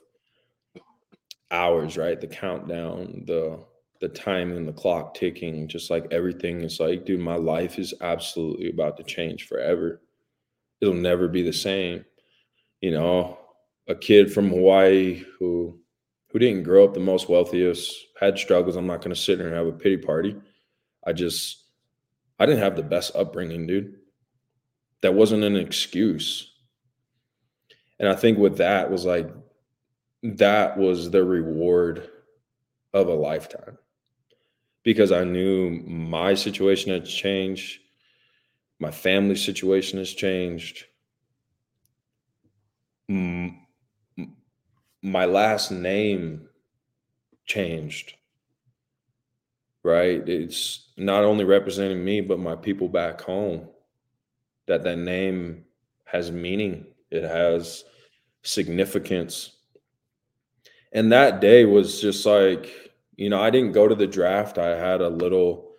[1.51, 2.21] hours, right?
[2.21, 3.65] The countdown, the
[4.03, 7.95] the time and the clock ticking, just like everything is like, dude, my life is
[8.03, 10.03] absolutely about to change forever.
[10.83, 12.05] It'll never be the same.
[12.83, 13.39] You know,
[13.89, 15.81] a kid from Hawaii who
[16.31, 18.77] who didn't grow up the most wealthiest, had struggles.
[18.77, 20.37] I'm not gonna sit here and have a pity party.
[21.07, 21.65] I just
[22.39, 23.95] I didn't have the best upbringing, dude.
[25.03, 26.51] That wasn't an excuse.
[27.99, 29.29] And I think with that was like
[30.23, 32.09] that was the reward
[32.95, 33.79] of a lifetime
[34.85, 37.81] because I knew my situation had changed,
[38.81, 40.87] my family situation has changed.
[43.09, 43.55] My
[45.27, 46.49] last name
[47.45, 48.15] changed,
[49.83, 50.27] right?
[50.29, 53.69] It's not only representing me, but my people back home.
[54.67, 55.65] That that name
[56.05, 57.85] has meaning, it has
[58.43, 59.53] significance.
[60.93, 64.59] And that day was just like you know i didn't go to the draft.
[64.59, 65.71] I had a little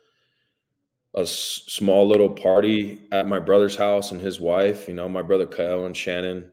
[1.16, 5.46] a small little party at my brother's house and his wife you know my brother
[5.46, 6.52] kyle and shannon.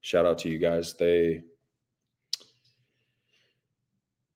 [0.00, 0.94] Shout out to you guys.
[0.94, 1.42] They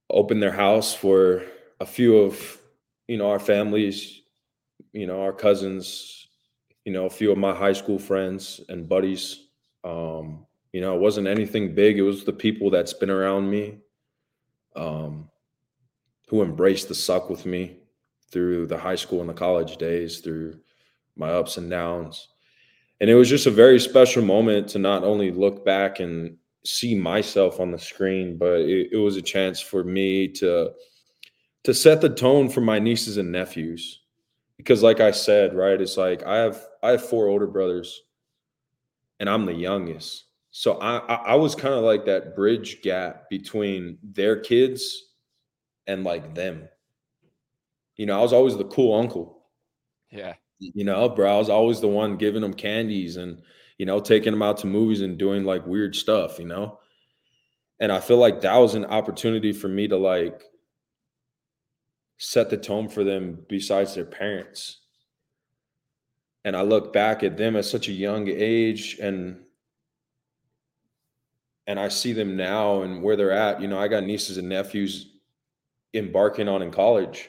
[0.08, 1.42] opened their house for
[1.80, 2.58] a few of
[3.08, 4.22] you know our families
[4.92, 6.15] you know our cousins
[6.86, 9.48] you know a few of my high school friends and buddies
[9.84, 11.98] um you know, it wasn't anything big.
[11.98, 13.78] It was the people that's been around me,
[14.74, 15.30] um,
[16.28, 17.78] who embraced the suck with me
[18.30, 20.60] through the high school and the college days, through
[21.16, 22.28] my ups and downs.
[23.00, 26.94] And it was just a very special moment to not only look back and see
[26.94, 30.72] myself on the screen, but it, it was a chance for me to
[31.64, 34.02] to set the tone for my nieces and nephews.
[34.58, 38.02] Because like I said, right, it's like I have I have four older brothers
[39.20, 40.24] and I'm the youngest.
[40.50, 45.04] So I I was kind of like that bridge gap between their kids
[45.86, 46.68] and like them.
[47.96, 49.42] You know, I was always the cool uncle.
[50.10, 50.34] Yeah.
[50.58, 53.42] You know, bro, I was always the one giving them candies and
[53.78, 56.38] you know taking them out to movies and doing like weird stuff.
[56.38, 56.80] You know,
[57.80, 60.42] and I feel like that was an opportunity for me to like
[62.18, 64.80] set the tone for them besides their parents.
[66.44, 69.40] And I look back at them at such a young age and
[71.66, 73.60] and I see them now and where they're at.
[73.60, 75.14] You know, I got nieces and nephews
[75.94, 77.28] embarking on in college,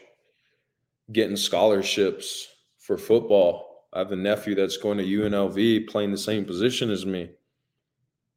[1.11, 3.87] getting scholarships for football.
[3.93, 7.31] I have a nephew that's going to UNLV playing the same position as me,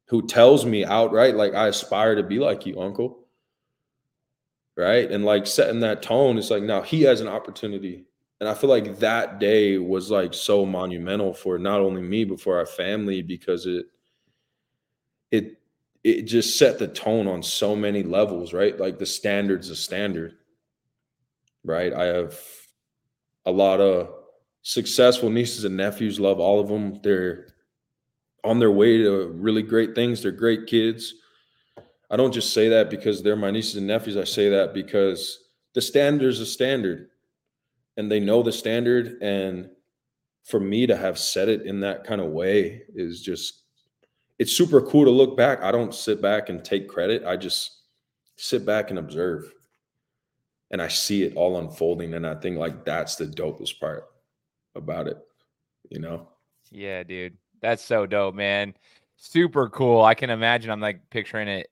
[0.05, 3.20] who tells me outright, like, I aspire to be like you, uncle.
[4.77, 5.11] Right.
[5.11, 8.05] And like setting that tone, it's like now he has an opportunity.
[8.39, 12.41] And I feel like that day was like so monumental for not only me, but
[12.41, 13.85] for our family because it,
[15.29, 15.57] it,
[16.03, 18.79] it just set the tone on so many levels, right?
[18.79, 20.33] Like the standard's a standard,
[21.63, 21.93] right?
[21.93, 22.39] I have
[23.45, 24.09] a lot of
[24.63, 26.99] successful nieces and nephews, love all of them.
[27.03, 27.47] They're
[28.43, 30.21] on their way to really great things.
[30.21, 31.15] They're great kids.
[32.11, 34.17] I don't just say that because they're my nieces and nephews.
[34.17, 35.39] I say that because
[35.73, 37.07] the standard is a standard
[37.95, 39.17] and they know the standard.
[39.21, 39.69] And
[40.43, 43.63] for me to have said it in that kind of way is just,
[44.39, 45.61] it's super cool to look back.
[45.61, 47.23] I don't sit back and take credit.
[47.25, 47.83] I just
[48.35, 49.53] sit back and observe.
[50.71, 52.13] And I see it all unfolding.
[52.13, 54.05] And I think like that's the dopest part
[54.75, 55.17] about it,
[55.89, 56.27] you know?
[56.71, 57.37] Yeah, dude.
[57.61, 58.73] That's so dope, man.
[59.15, 60.03] Super cool.
[60.03, 61.69] I can imagine I'm like picturing it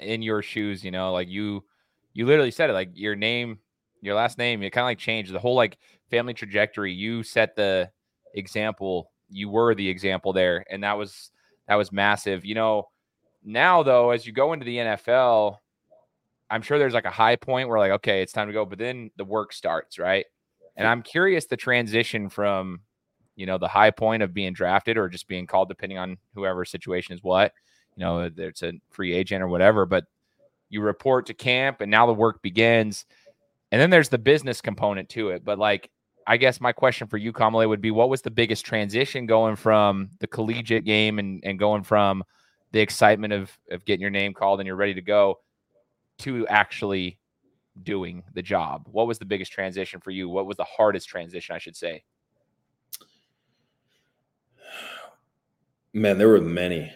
[0.00, 1.64] in your shoes, you know, like you
[2.12, 3.58] you literally said it like your name,
[4.00, 5.78] your last name, it kind of like changed the whole like
[6.10, 6.92] family trajectory.
[6.92, 7.90] You set the
[8.34, 9.10] example.
[9.28, 11.30] You were the example there and that was
[11.68, 12.44] that was massive.
[12.44, 12.88] You know,
[13.44, 15.56] now though as you go into the NFL,
[16.50, 18.78] I'm sure there's like a high point where like okay, it's time to go, but
[18.78, 20.26] then the work starts, right?
[20.76, 22.80] And I'm curious the transition from
[23.40, 26.62] you know, the high point of being drafted or just being called, depending on whoever
[26.66, 27.52] situation is what,
[27.96, 29.86] you know, it's a free agent or whatever.
[29.86, 30.04] But
[30.68, 33.04] you report to camp and now the work begins.
[33.72, 35.44] And then there's the business component to it.
[35.44, 35.90] But like,
[36.26, 39.56] I guess my question for you, Kamalei, would be what was the biggest transition going
[39.56, 42.22] from the collegiate game and, and going from
[42.72, 45.40] the excitement of, of getting your name called and you're ready to go
[46.18, 47.18] to actually
[47.82, 48.88] doing the job?
[48.90, 50.28] What was the biggest transition for you?
[50.28, 52.04] What was the hardest transition, I should say?
[55.92, 56.92] Man, there were many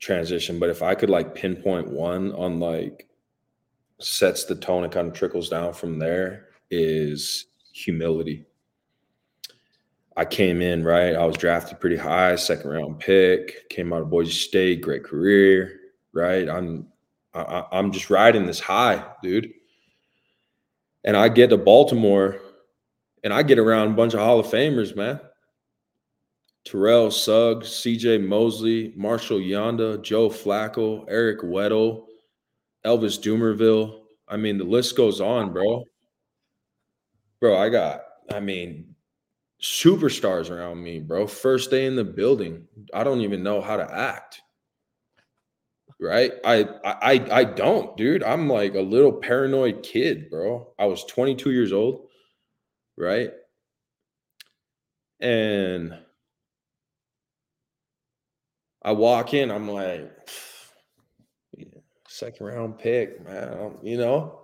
[0.00, 3.08] transition, but if I could like pinpoint one on like
[4.00, 8.44] sets the tone and kind of trickles down from there is humility.
[10.16, 11.16] I came in, right?
[11.16, 15.80] I was drafted pretty high, second round pick, came out of Boise State, great career,
[16.12, 16.48] right?
[16.48, 16.86] I'm
[17.34, 19.52] I, I'm just riding this high, dude.
[21.04, 22.40] And I get to Baltimore
[23.24, 25.20] and I get around a bunch of Hall of Famers, man.
[26.64, 32.06] Terrell Suggs, CJ Mosley, Marshall Yanda, Joe Flacco, Eric Weddle,
[32.86, 34.00] Elvis Dumervil.
[34.28, 35.84] I mean, the list goes on, bro.
[37.40, 38.00] Bro, I got,
[38.32, 38.94] I mean,
[39.62, 41.26] superstars around me, bro.
[41.26, 42.66] First day in the building.
[42.92, 44.40] I don't even know how to act.
[46.00, 46.32] Right?
[46.44, 48.22] I I I don't, dude.
[48.22, 50.72] I'm like a little paranoid kid, bro.
[50.78, 52.08] I was 22 years old,
[52.98, 53.30] right?
[55.20, 55.94] And
[58.84, 60.10] I walk in, I'm like,
[62.08, 63.78] second round pick, man.
[63.82, 64.40] You know,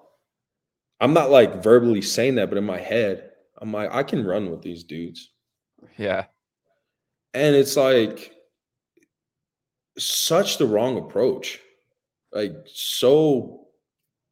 [1.01, 4.51] I'm not like verbally saying that, but in my head, I'm like, I can run
[4.51, 5.30] with these dudes.
[5.97, 6.24] Yeah.
[7.34, 8.32] And it's like
[9.99, 11.61] such the wrong approach,
[12.32, 13.68] like so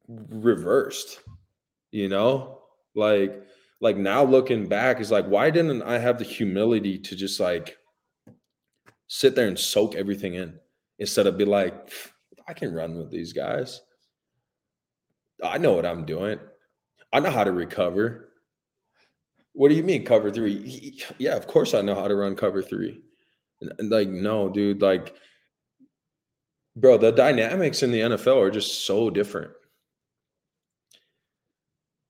[0.07, 1.19] reversed,
[1.91, 2.61] you know,
[2.95, 3.43] like,
[3.79, 7.77] like now looking back is like, why didn't I have the humility to just like
[9.09, 10.57] sit there and soak everything in
[10.99, 11.91] instead of be like,
[12.47, 13.81] I can run with these guys.
[15.43, 16.39] I know what I'm doing.
[17.11, 18.29] I know how to recover.
[19.53, 21.01] What do you mean cover three?
[21.17, 23.01] Yeah, of course I know how to run cover three.
[23.61, 25.15] And, like, no, dude, like,
[26.75, 29.51] bro, the dynamics in the NFL are just so different.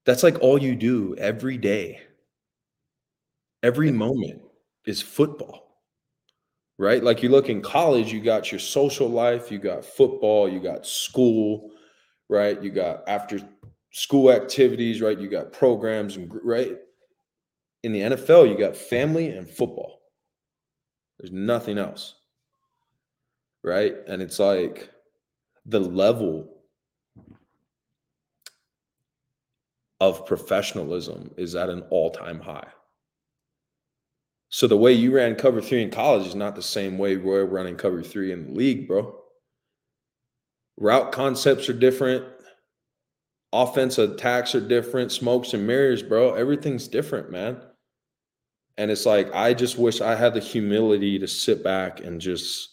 [0.05, 2.01] That's like all you do every day.
[3.63, 4.41] Every moment
[4.85, 5.68] is football
[6.79, 7.03] right?
[7.03, 10.87] Like you look in college, you got your social life, you got football, you got
[10.87, 11.71] school,
[12.29, 12.59] right?
[12.63, 13.41] You got after
[13.91, 15.19] school activities, right?
[15.19, 16.77] You got programs and right.
[17.83, 19.99] In the NFL, you got family and football.
[21.19, 22.15] There's nothing else.
[23.61, 23.95] Right?
[24.07, 24.89] And it's like
[25.65, 26.49] the level
[29.99, 32.67] of professionalism is at an all-time high.
[34.49, 37.45] So the way you ran cover three in college is not the same way we're
[37.45, 39.15] running cover three in the league, bro.
[40.77, 42.25] Route concepts are different.
[43.53, 45.11] Offensive attacks are different.
[45.11, 46.33] Smokes and mirrors, bro.
[46.33, 47.61] Everything's different, man.
[48.77, 52.69] And it's like, I just wish I had the humility to sit back and just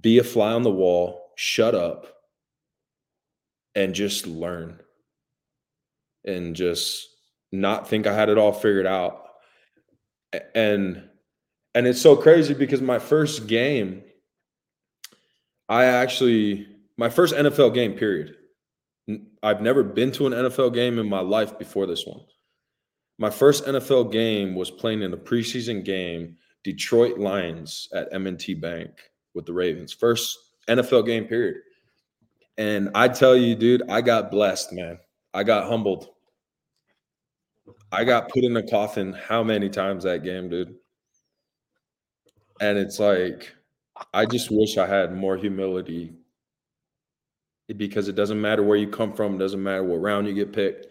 [0.00, 2.06] be a fly on the wall, shut up,
[3.74, 4.80] and just learn.
[6.24, 7.08] And just
[7.52, 9.23] not think I had it all figured out
[10.54, 11.02] and
[11.74, 14.02] and it's so crazy because my first game
[15.68, 16.66] I actually
[16.96, 18.36] my first NFL game period.
[19.42, 22.20] I've never been to an NFL game in my life before this one.
[23.18, 28.90] My first NFL game was playing in a preseason game, Detroit Lions at M&T Bank
[29.34, 29.92] with the Ravens.
[29.92, 31.56] First NFL game period.
[32.56, 34.98] And I tell you, dude, I got blessed, man.
[35.34, 36.08] I got humbled.
[37.94, 40.74] I got put in a coffin how many times that game, dude?
[42.60, 43.54] And it's like,
[44.12, 46.12] I just wish I had more humility
[47.76, 50.52] because it doesn't matter where you come from, it doesn't matter what round you get
[50.52, 50.86] picked.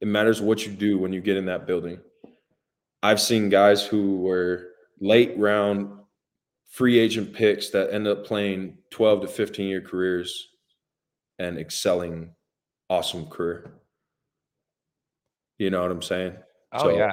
[0.00, 2.00] It matters what you do when you get in that building.
[3.02, 4.68] I've seen guys who were
[4.98, 5.92] late round
[6.70, 10.48] free agent picks that end up playing 12 to 15 year careers
[11.38, 12.30] and excelling
[12.88, 13.79] awesome career.
[15.60, 16.36] You know what I'm saying?
[16.72, 17.10] Oh so, yeah.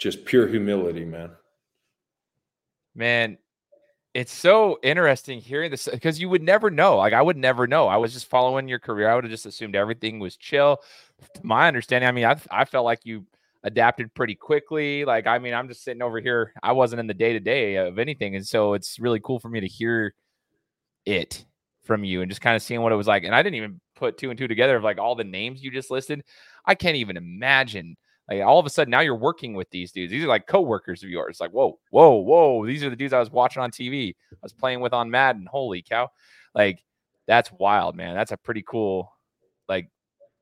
[0.00, 1.30] Just pure humility, man.
[2.94, 3.36] Man,
[4.14, 6.96] it's so interesting hearing this because you would never know.
[6.96, 7.88] Like I would never know.
[7.88, 9.10] I was just following your career.
[9.10, 10.78] I would have just assumed everything was chill.
[11.34, 13.26] To my understanding, I mean, I I felt like you
[13.62, 15.04] adapted pretty quickly.
[15.04, 16.54] Like I mean, I'm just sitting over here.
[16.62, 19.50] I wasn't in the day to day of anything, and so it's really cool for
[19.50, 20.14] me to hear
[21.04, 21.44] it
[21.84, 23.24] from you and just kind of seeing what it was like.
[23.24, 25.70] And I didn't even put two and two together of like all the names you
[25.70, 26.22] just listed.
[26.64, 27.96] I can't even imagine
[28.30, 30.10] like all of a sudden now you're working with these dudes.
[30.10, 31.38] These are like coworkers of yours.
[31.40, 32.66] Like, whoa, whoa, whoa.
[32.66, 34.14] These are the dudes I was watching on TV.
[34.32, 35.46] I was playing with on Madden.
[35.50, 36.08] Holy cow.
[36.54, 36.82] Like,
[37.26, 38.14] that's wild, man.
[38.14, 39.12] That's a pretty cool,
[39.68, 39.88] like,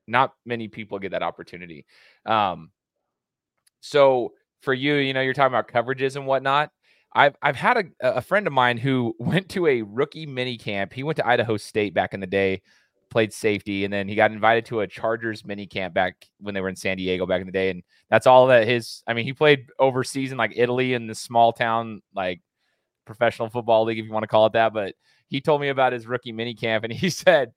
[0.06, 1.86] not many people get that opportunity.
[2.26, 2.70] Um,
[3.80, 6.70] so for you, you know, you're talking about coverages and whatnot.
[7.12, 10.92] I've I've had a, a friend of mine who went to a rookie mini camp.
[10.92, 12.62] He went to Idaho State back in the day
[13.10, 16.60] played safety, and then he got invited to a Chargers mini camp back when they
[16.60, 17.70] were in San Diego back in the day.
[17.70, 19.02] And that's all that his.
[19.06, 22.40] I mean, he played overseas in like Italy in the small town like
[23.04, 24.72] professional football league, if you want to call it that.
[24.72, 24.94] But
[25.28, 27.52] he told me about his rookie mini camp, and he said,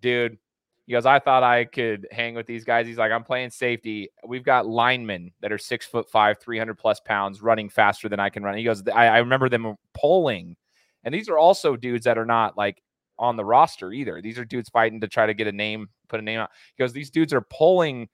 [0.00, 0.38] "Dude."
[0.86, 2.86] He goes, I thought I could hang with these guys.
[2.86, 4.08] He's like, I'm playing safety.
[4.24, 8.30] We've got linemen that are six foot five, 300 plus pounds, running faster than I
[8.30, 8.56] can run.
[8.56, 10.54] He goes, I, I remember them pulling.
[11.02, 12.80] And these are also dudes that are not like
[13.18, 14.20] on the roster either.
[14.20, 16.50] These are dudes fighting to try to get a name, put a name out.
[16.76, 18.08] Because these dudes are pulling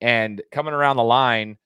[0.00, 1.58] and coming around the line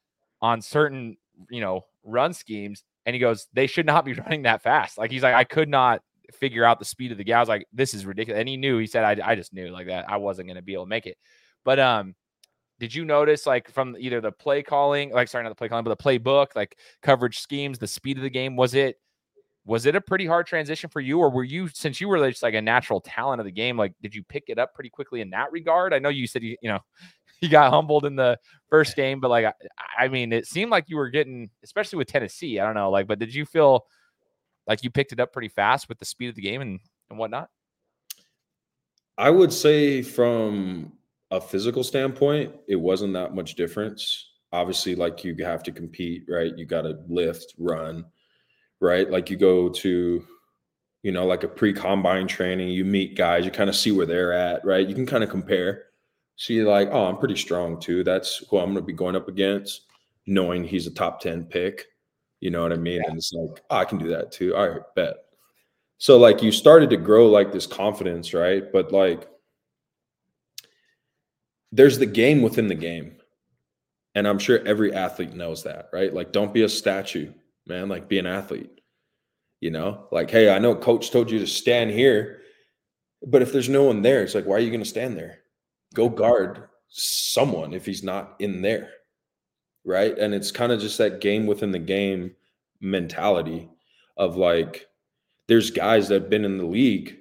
[0.43, 1.16] on certain,
[1.51, 2.85] you know, run schemes.
[3.07, 4.99] And he goes, they should not be running that fast.
[4.99, 7.37] Like he's like, I could not figure out the speed of the guy.
[7.37, 8.41] I was like, this is ridiculous.
[8.41, 10.62] And he knew, he said, I, I just knew like that I wasn't going to
[10.62, 11.16] be able to make it.
[11.64, 12.14] But um,
[12.78, 15.85] did you notice like from either the play calling, like sorry, not the play calling,
[15.85, 18.99] but the playbook, like coverage schemes, the speed of the game, was it
[19.66, 22.42] was it a pretty hard transition for you or were you since you were just
[22.42, 25.20] like a natural talent of the game like did you pick it up pretty quickly
[25.20, 25.94] in that regard?
[25.94, 26.80] I know you said you you know
[27.40, 28.38] you got humbled in the
[28.70, 32.08] first game but like I, I mean it seemed like you were getting especially with
[32.08, 33.84] tennessee i don't know like but did you feel
[34.66, 37.18] like you picked it up pretty fast with the speed of the game and and
[37.18, 37.48] whatnot?
[39.16, 40.92] I would say from
[41.30, 44.30] a physical standpoint it wasn't that much difference.
[44.52, 46.56] Obviously like you have to compete right?
[46.56, 48.04] You got to lift run
[48.80, 49.10] right?
[49.10, 50.24] Like you go to,
[51.02, 54.06] you know, like a pre combine training, you meet guys, you kind of see where
[54.06, 54.86] they're at, right?
[54.86, 55.84] You can kind of compare.
[56.36, 58.02] See, like, oh, I'm pretty strong too.
[58.02, 59.82] That's who I'm going to be going up against,
[60.26, 61.86] knowing he's a top 10 pick.
[62.40, 62.96] You know what I mean?
[62.96, 63.08] Yeah.
[63.08, 64.56] And it's like, oh, I can do that too.
[64.56, 65.16] All right, bet.
[65.98, 68.70] So, like, you started to grow like this confidence, right?
[68.72, 69.28] But, like,
[71.70, 73.16] there's the game within the game.
[74.14, 76.12] And I'm sure every athlete knows that, right?
[76.12, 77.32] Like, don't be a statue
[77.66, 77.88] man.
[77.88, 78.70] Like be an athlete.
[79.60, 82.42] You know, like, hey, I know coach told you to stand here,
[83.26, 85.38] but if there's no one there, it's like, why are you going to stand there?
[85.94, 88.90] Go guard someone if he's not in there.
[89.84, 90.16] Right.
[90.18, 92.32] And it's kind of just that game within the game
[92.80, 93.70] mentality
[94.18, 94.86] of like,
[95.48, 97.16] there's guys that have been in the league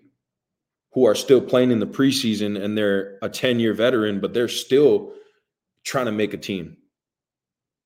[0.92, 4.48] who are still playing in the preseason and they're a 10 year veteran, but they're
[4.50, 5.14] still
[5.84, 6.78] trying to make a team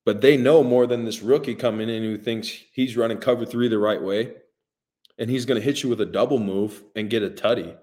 [0.08, 3.68] but they know more than this rookie coming in who thinks he's running cover three
[3.68, 4.32] the right way
[5.18, 7.76] and he's going to hit you with a double move and get a tutty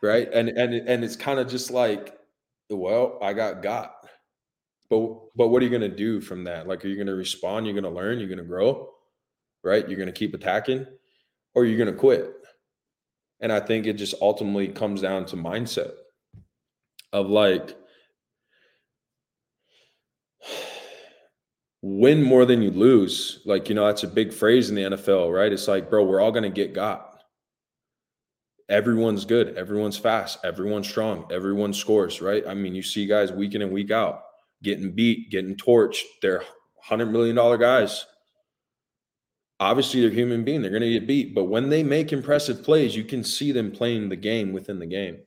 [0.00, 0.32] right?
[0.32, 2.16] And and and it's kind of just like
[2.68, 3.92] well i got got.
[4.88, 6.68] But but what are you going to do from that?
[6.68, 7.66] Like are you going to respond?
[7.66, 8.20] You're going to learn?
[8.20, 8.90] You're going to grow
[9.64, 9.86] right?
[9.88, 10.86] You're going to keep attacking
[11.56, 12.32] or you're going to quit?
[13.40, 15.90] And i think it just ultimately comes down to mindset
[17.12, 17.76] of like
[21.82, 23.40] win more than you lose.
[23.44, 25.52] Like, you know, that's a big phrase in the NFL, right?
[25.52, 27.22] It's like, bro, we're all going to get got.
[28.68, 29.56] Everyone's good.
[29.56, 30.38] Everyone's fast.
[30.44, 31.26] Everyone's strong.
[31.32, 32.46] Everyone scores, right?
[32.46, 34.22] I mean, you see guys week in and week out
[34.62, 36.02] getting beat, getting torched.
[36.22, 36.42] They're
[36.88, 38.04] $100 million guys.
[39.58, 42.96] obviously they're human being, they're going to get beat, but when they make impressive plays,
[42.96, 45.18] you can see them playing the game within the game.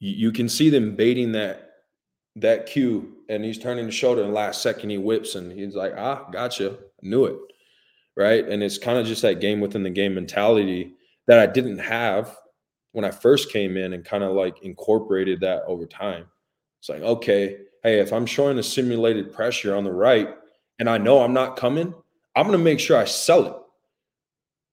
[0.00, 1.71] You, you can see them baiting that
[2.36, 5.92] that cue and he's turning the shoulder and last second he whips and he's like,
[5.96, 6.78] "Ah, gotcha.
[7.02, 7.38] Knew it."
[8.16, 8.46] Right?
[8.46, 10.94] And it's kind of just that game within the game mentality
[11.26, 12.36] that I didn't have
[12.92, 16.26] when I first came in and kind of like incorporated that over time.
[16.80, 20.28] It's like, okay, hey, if I'm showing a simulated pressure on the right
[20.78, 21.94] and I know I'm not coming,
[22.34, 23.54] I'm going to make sure I sell it.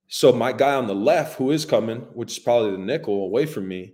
[0.07, 3.45] So my guy on the left who is coming, which is probably the nickel away
[3.45, 3.93] from me,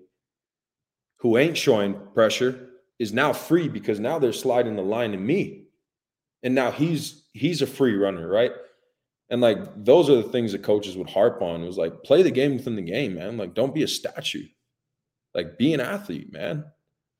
[1.17, 2.69] who ain't showing pressure,
[2.99, 5.65] is now free because now they're sliding the line to me.
[6.43, 8.51] And now he's he's a free runner, right?
[9.29, 11.63] And like those are the things that coaches would harp on.
[11.63, 13.37] It was like play the game within the game, man.
[13.37, 14.47] Like don't be a statue.
[15.33, 16.65] Like be an athlete, man.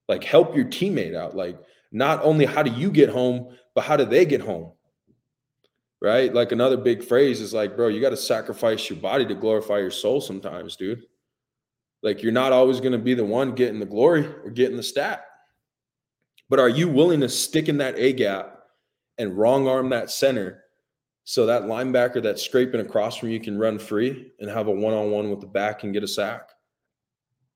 [0.07, 1.35] Like help your teammate out.
[1.35, 1.57] Like
[1.91, 4.71] not only how do you get home, but how do they get home?
[6.05, 6.31] right?
[6.31, 9.79] Like another big phrase is like, bro, you got to sacrifice your body to glorify
[9.79, 11.01] your soul sometimes, dude.
[12.03, 14.83] Like you're not always going to be the one getting the glory or getting the
[14.83, 15.25] stat.
[16.49, 18.59] But are you willing to stick in that A gap
[19.17, 20.63] and wrong arm that center
[21.23, 24.93] so that linebacker that's scraping across from you can run free and have a one
[24.93, 26.49] on one with the back and get a sack?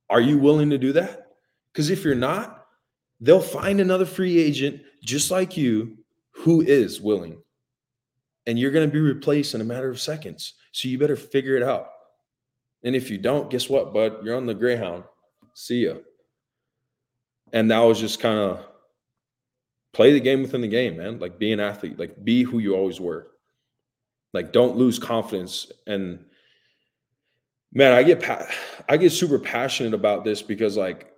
[0.10, 1.28] Are you willing to do that?
[1.72, 2.66] Because if you're not,
[3.20, 5.98] they'll find another free agent just like you
[6.32, 7.38] who is willing
[8.48, 10.56] and you're going to be replaced in a matter of seconds.
[10.72, 11.90] So you better figure it out.
[12.84, 14.26] And if you don't, guess what, bud?
[14.26, 15.04] You're on the Greyhound.
[15.54, 15.96] See ya.
[17.54, 18.66] And that was just kind of
[19.94, 21.20] play the game within the game, man.
[21.20, 23.28] Like be an athlete, like be who you always were.
[24.34, 25.72] Like don't lose confidence.
[25.88, 26.26] And
[27.74, 28.48] man, I get pa-
[28.88, 31.12] I get super passionate about this because like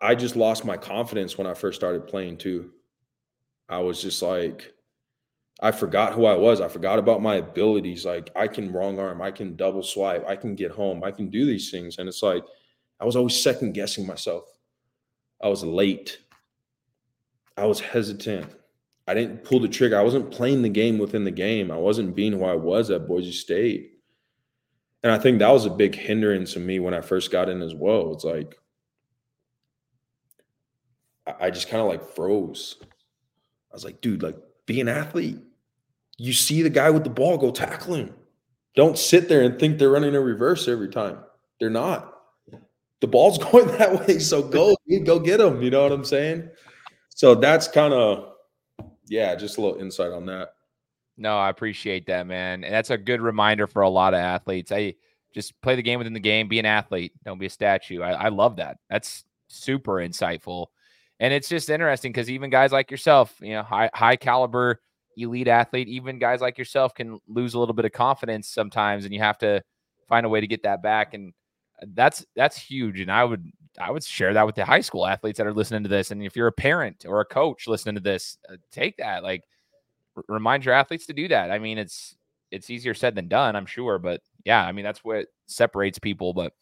[0.00, 2.70] I just lost my confidence when I first started playing too.
[3.68, 4.72] I was just like
[5.60, 6.60] I forgot who I was.
[6.60, 8.04] I forgot about my abilities.
[8.04, 11.30] Like I can wrong arm, I can double swipe, I can get home, I can
[11.30, 11.98] do these things.
[11.98, 12.44] And it's like
[13.00, 14.44] I was always second guessing myself.
[15.42, 16.18] I was late.
[17.56, 18.52] I was hesitant.
[19.06, 19.98] I didn't pull the trigger.
[19.98, 21.70] I wasn't playing the game within the game.
[21.70, 23.92] I wasn't being who I was at Boise State.
[25.02, 27.60] And I think that was a big hindrance to me when I first got in
[27.60, 28.12] as well.
[28.14, 28.58] It's like
[31.40, 32.76] I just kind of like froze.
[32.82, 34.36] I was like, dude, like
[34.66, 35.38] be an athlete.
[36.16, 38.14] You see the guy with the ball, go tackle him.
[38.76, 41.18] Don't sit there and think they're running a reverse every time.
[41.60, 42.12] They're not.
[43.00, 45.62] The ball's going that way, so go go get them.
[45.62, 46.48] You know what I'm saying?
[47.14, 48.34] So that's kind of
[49.08, 50.54] yeah, just a little insight on that.
[51.16, 52.64] No, I appreciate that, man.
[52.64, 54.72] And that's a good reminder for a lot of athletes.
[54.72, 54.94] I
[55.32, 58.02] just play the game within the game, be an athlete, don't be a statue.
[58.02, 58.78] I, I love that.
[58.90, 60.66] That's super insightful.
[61.20, 64.80] And it's just interesting because even guys like yourself, you know, high high caliber
[65.16, 69.14] elite athlete, even guys like yourself can lose a little bit of confidence sometimes, and
[69.14, 69.62] you have to
[70.08, 71.14] find a way to get that back.
[71.14, 71.32] And
[71.94, 72.98] that's that's huge.
[72.98, 73.48] And I would
[73.78, 76.10] I would share that with the high school athletes that are listening to this.
[76.10, 79.22] And if you're a parent or a coach listening to this, uh, take that.
[79.22, 79.44] Like,
[80.16, 81.50] r- remind your athletes to do that.
[81.50, 82.16] I mean, it's
[82.50, 86.32] it's easier said than done, I'm sure, but yeah, I mean that's what separates people.
[86.32, 86.52] But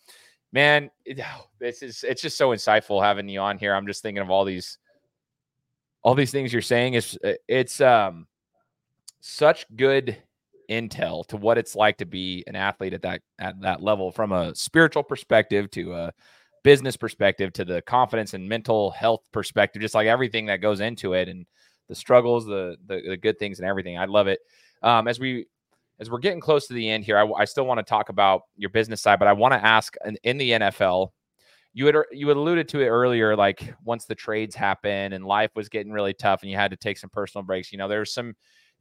[0.53, 1.21] man, it,
[1.59, 3.75] this is it's just so insightful having you on here.
[3.75, 4.79] I'm just thinking of all these
[6.03, 6.95] all these things you're saying.
[6.95, 8.27] It's uh, it's um
[9.21, 10.17] such good
[10.71, 14.33] intel to what it's like to be an athlete at that at that level from
[14.33, 16.13] a spiritual perspective to a
[16.63, 21.13] business perspective to the confidence and mental health perspective just like everything that goes into
[21.13, 21.47] it and
[21.89, 24.41] the struggles the the, the good things and everything i love it
[24.83, 25.47] um, as we
[26.03, 28.43] as we're getting close to the end here, I, I still want to talk about
[28.57, 31.11] your business side, but I want to ask in, in, the NFL.
[31.75, 35.53] You had you had alluded to it earlier, like once the trades happen and life
[35.55, 37.71] was getting really tough, and you had to take some personal breaks.
[37.71, 38.35] You know, there's some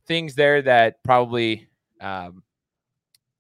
[0.08, 1.70] things there that probably
[2.02, 2.44] um,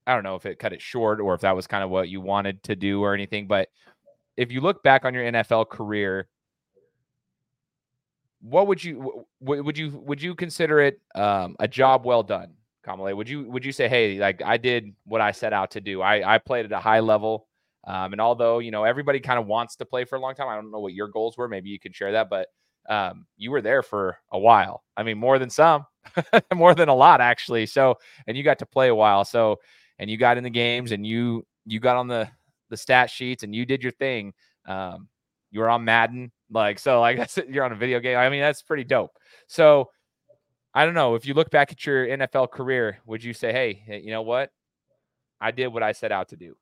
[0.06, 2.08] I don't know if it cut it short or if that was kind of what
[2.08, 3.48] you wanted to do or anything.
[3.48, 3.70] But
[4.38, 6.28] if you look back on your NFL career,
[8.42, 12.54] what would you would you would you consider it um, a job well done?
[12.86, 15.82] Kamalei, would you would you say, hey, like I did what I set out to
[15.82, 16.02] do?
[16.02, 17.48] I I played at a high level,
[17.86, 20.48] um, and although you know everybody kind of wants to play for a long time,
[20.48, 21.48] I don't know what your goals were.
[21.48, 22.48] Maybe you could share that, but
[22.90, 24.84] um, you were there for a while.
[24.98, 25.86] I mean, more than some,
[26.56, 27.68] more than a lot actually.
[27.68, 29.26] So, and you got to play a while.
[29.26, 29.60] So,
[30.00, 32.28] and you got in the games, and you you got on the
[32.72, 34.34] the stat sheets, and you did your thing.
[34.66, 35.08] Um,
[35.52, 38.18] you were on Madden, like so, like that's you're on a video game.
[38.18, 39.12] I mean, that's pretty dope.
[39.48, 39.92] So
[40.74, 41.16] I don't know.
[41.16, 44.52] If you look back at your NFL career, would you say, hey, you know what?
[45.40, 46.56] I did what I set out to do?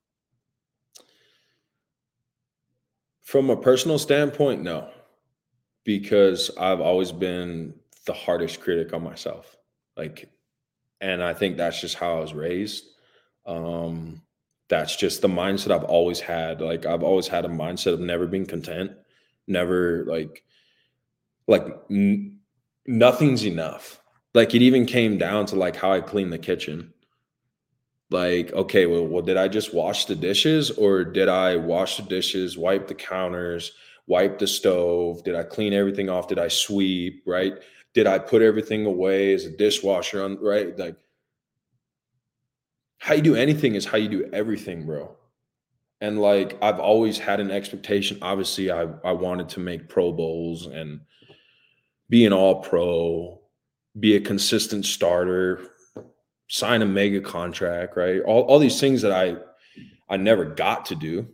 [3.22, 4.88] From a personal standpoint, no,
[5.84, 7.74] because I've always been
[8.06, 9.56] the hardest critic on myself.
[9.96, 10.28] Like,
[11.00, 12.86] And I think that's just how I was raised.
[13.46, 14.22] Um,
[14.70, 16.60] that's just the mindset I've always had.
[16.62, 18.92] Like I've always had a mindset of never being content,
[19.46, 20.44] never like
[21.48, 22.38] like n-
[22.86, 24.00] nothing's enough.
[24.32, 26.94] Like it even came down to like how I clean the kitchen.
[28.12, 32.02] Like, okay, well, well, did I just wash the dishes or did I wash the
[32.04, 33.72] dishes, wipe the counters,
[34.06, 35.22] wipe the stove?
[35.24, 36.28] Did I clean everything off?
[36.28, 37.22] Did I sweep?
[37.26, 37.54] Right?
[37.92, 40.78] Did I put everything away as a dishwasher on right?
[40.78, 40.96] Like
[43.00, 45.16] how you do anything is how you do everything, bro.
[46.00, 48.18] And like I've always had an expectation.
[48.22, 51.00] Obviously, I I wanted to make Pro Bowls and
[52.08, 53.40] be an all pro,
[53.98, 55.60] be a consistent starter,
[56.48, 58.20] sign a mega contract, right?
[58.22, 59.36] All, all these things that I
[60.08, 61.26] I never got to do.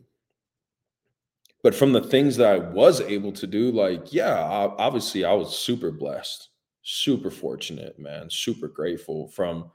[1.62, 5.32] But from the things that I was able to do, like, yeah, I, obviously I
[5.32, 6.48] was super blessed,
[6.82, 9.72] super fortunate, man, super grateful from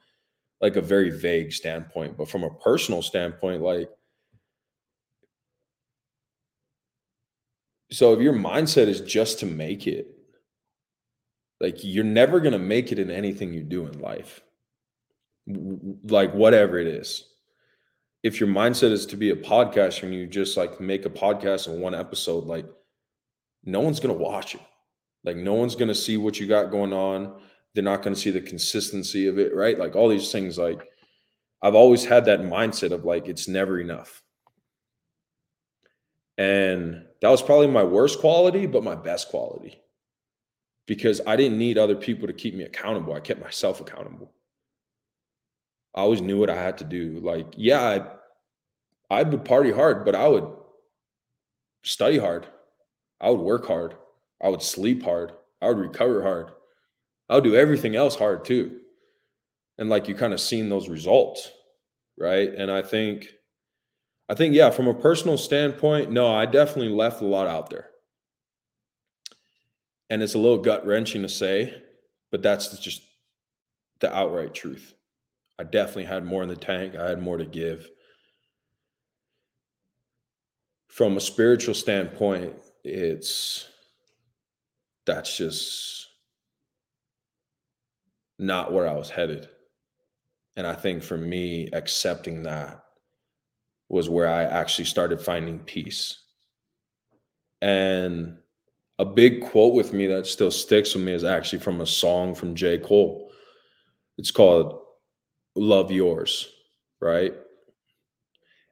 [0.62, 2.18] like a very vague standpoint.
[2.18, 3.89] But from a personal standpoint, like,
[7.91, 10.07] so if your mindset is just to make it,
[11.59, 14.41] like you're never going to make it in anything you do in life.
[15.47, 17.26] Like whatever it is.
[18.24, 21.68] If your mindset is to be a podcaster and you just like make a podcast
[21.68, 22.66] in one episode like
[23.64, 24.62] no one's going to watch it.
[25.24, 27.39] Like no one's going to see what you got going on
[27.74, 30.88] they're not going to see the consistency of it right like all these things like
[31.61, 34.22] i've always had that mindset of like it's never enough
[36.38, 39.82] and that was probably my worst quality but my best quality
[40.91, 43.13] because I didn't need other people to keep me accountable.
[43.13, 44.34] I kept myself accountable.
[45.95, 47.19] I always knew what I had to do.
[47.22, 47.82] Like, yeah,
[49.09, 50.47] I, I would party hard, but I would
[51.84, 52.45] study hard.
[53.22, 53.95] I would work hard.
[54.43, 55.32] I would sleep hard.
[55.61, 56.51] I would recover hard.
[57.32, 58.79] I would do everything else hard too.
[59.79, 61.49] And like you kind of seen those results,
[62.19, 62.53] right?
[62.53, 63.29] And I think,
[64.29, 67.91] I think, yeah, from a personal standpoint, no, I definitely left a lot out there
[70.11, 71.73] and it's a little gut wrenching to say,
[72.32, 73.01] but that's just
[74.01, 74.93] the outright truth.
[75.57, 76.95] I definitely had more in the tank.
[76.95, 77.89] I had more to give.
[80.89, 83.69] From a spiritual standpoint, it's
[85.05, 86.01] that's just
[88.41, 89.47] not where I was headed.
[90.57, 92.83] And I think for me, accepting that
[93.87, 96.17] was where I actually started finding peace.
[97.61, 98.37] And
[98.99, 102.35] a big quote with me that still sticks with me is actually from a song
[102.35, 102.79] from J.
[102.79, 103.31] Cole.
[104.17, 104.81] It's called
[105.55, 106.49] Love Yours,
[106.99, 107.33] right?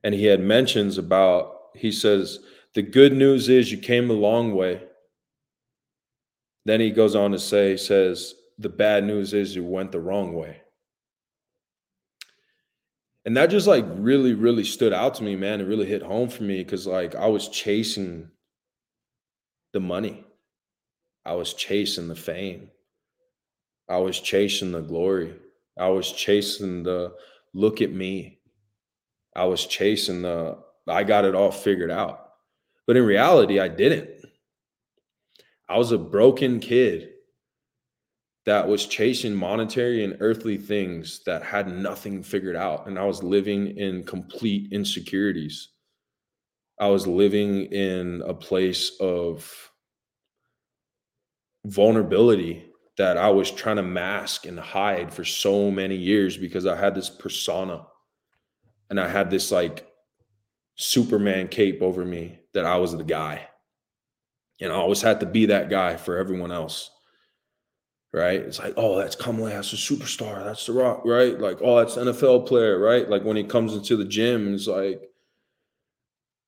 [0.03, 2.39] And he had mentions about, he says,
[2.73, 4.81] the good news is you came a long way.
[6.65, 9.99] Then he goes on to say, he says, the bad news is you went the
[9.99, 10.61] wrong way.
[13.25, 15.61] And that just like really, really stood out to me, man.
[15.61, 18.29] It really hit home for me because like I was chasing
[19.71, 20.25] the money.
[21.25, 22.69] I was chasing the fame.
[23.87, 25.35] I was chasing the glory.
[25.77, 27.13] I was chasing the
[27.53, 28.39] look at me.
[29.35, 30.57] I was chasing the
[30.87, 32.31] I got it all figured out.
[32.87, 34.09] But in reality, I didn't.
[35.69, 37.11] I was a broken kid
[38.49, 42.87] that was chasing monetary and earthly things that had nothing figured out.
[42.87, 45.69] And I was living in complete insecurities.
[46.79, 49.71] I was living in a place of
[51.63, 52.65] vulnerability
[52.97, 56.95] that I was trying to mask and hide for so many years because I had
[56.95, 57.85] this persona
[58.89, 59.87] and I had this like
[60.75, 63.47] Superman cape over me that I was the guy.
[64.59, 66.89] And I always had to be that guy for everyone else.
[68.11, 68.39] Right.
[68.39, 70.43] It's like, oh, that's Kamalei, that's a superstar.
[70.43, 71.39] That's the rock, right?
[71.39, 73.07] Like, oh, that's NFL player, right?
[73.07, 75.01] Like when he comes into the gym, it's like,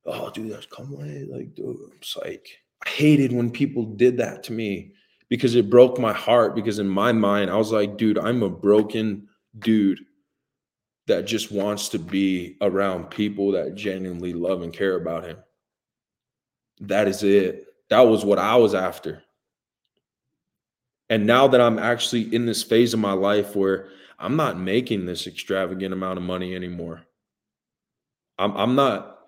[0.07, 1.29] oh, dude, that's Kamalei.
[1.29, 2.47] Like, dude, it's like,
[2.83, 4.93] I hated when people did that to me
[5.29, 6.55] because it broke my heart.
[6.55, 9.27] Because in my mind, I was like, dude, I'm a broken
[9.59, 9.99] dude
[11.07, 15.37] that just wants to be around people that genuinely love and care about him.
[16.79, 17.67] That is it.
[17.89, 19.21] That was what I was after.
[21.11, 25.05] And now that I'm actually in this phase of my life where I'm not making
[25.05, 27.01] this extravagant amount of money anymore.
[28.39, 29.19] I'm I'm not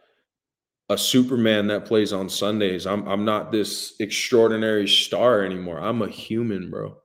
[0.87, 2.87] a Superman that plays on Sundays.
[2.87, 5.77] I'm I'm not this extraordinary star anymore.
[5.77, 6.95] I'm a human, bro.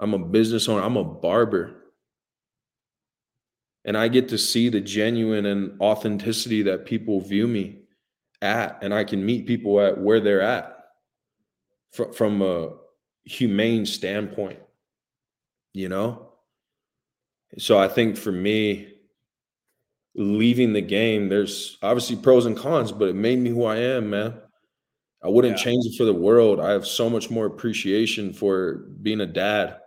[0.00, 0.82] I'm a business owner.
[0.82, 1.76] I'm a barber.
[3.84, 7.82] And I get to see the genuine and authenticity that people view me
[8.42, 10.76] at and I can meet people at where they're at
[11.92, 12.83] from, from a
[13.24, 14.58] humane standpoint,
[15.72, 16.28] you know?
[17.58, 18.94] So I think for me,
[20.14, 24.10] leaving the game, there's obviously pros and cons, but it made me who I am,
[24.10, 24.34] man.
[25.22, 25.64] I wouldn't yeah.
[25.64, 26.60] change it for the world.
[26.60, 29.78] I have so much more appreciation for being a dad.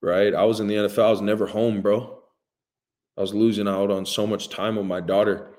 [0.00, 0.34] Right?
[0.34, 2.18] I was in the NFL, I was never home, bro.
[3.16, 5.51] I was losing out on so much time with my daughter,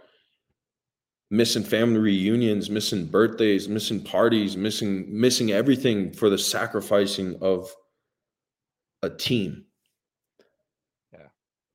[1.33, 7.75] missing family reunions, missing birthdays, missing parties, missing missing everything for the sacrificing of
[9.01, 9.65] a team.
[11.11, 11.25] Yeah.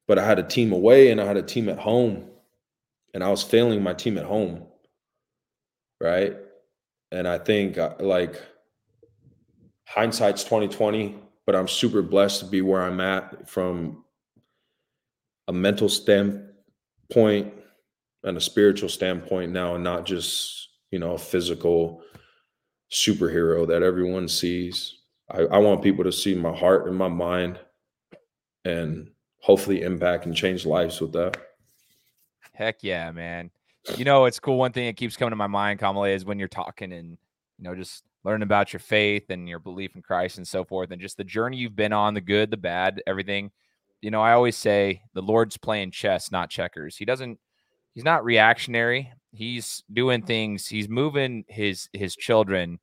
[0.06, 2.30] But I had a team away and I had a team at home.
[3.14, 4.64] And I was failing my team at home.
[6.00, 6.36] Right?
[7.10, 8.40] And I think uh, like
[9.88, 11.16] hindsight's 2020,
[11.46, 14.04] but I'm super blessed to be where I'm at from
[15.48, 17.57] a mental standpoint
[18.24, 22.02] and a spiritual standpoint now and not just you know a physical
[22.90, 24.94] superhero that everyone sees.
[25.30, 27.58] I, I want people to see my heart and my mind
[28.64, 31.36] and hopefully impact and change lives with that.
[32.52, 33.50] Heck yeah man.
[33.96, 34.58] You know it's cool.
[34.58, 37.18] One thing that keeps coming to my mind Kamalei is when you're talking and
[37.58, 40.90] you know just learning about your faith and your belief in christ and so forth
[40.90, 43.50] and just the journey you've been on the good the bad everything.
[44.00, 46.96] You know, I always say the Lord's playing chess, not checkers.
[46.96, 47.38] He doesn't
[47.98, 49.12] he's not reactionary.
[49.32, 52.78] He's doing things, he's moving his his children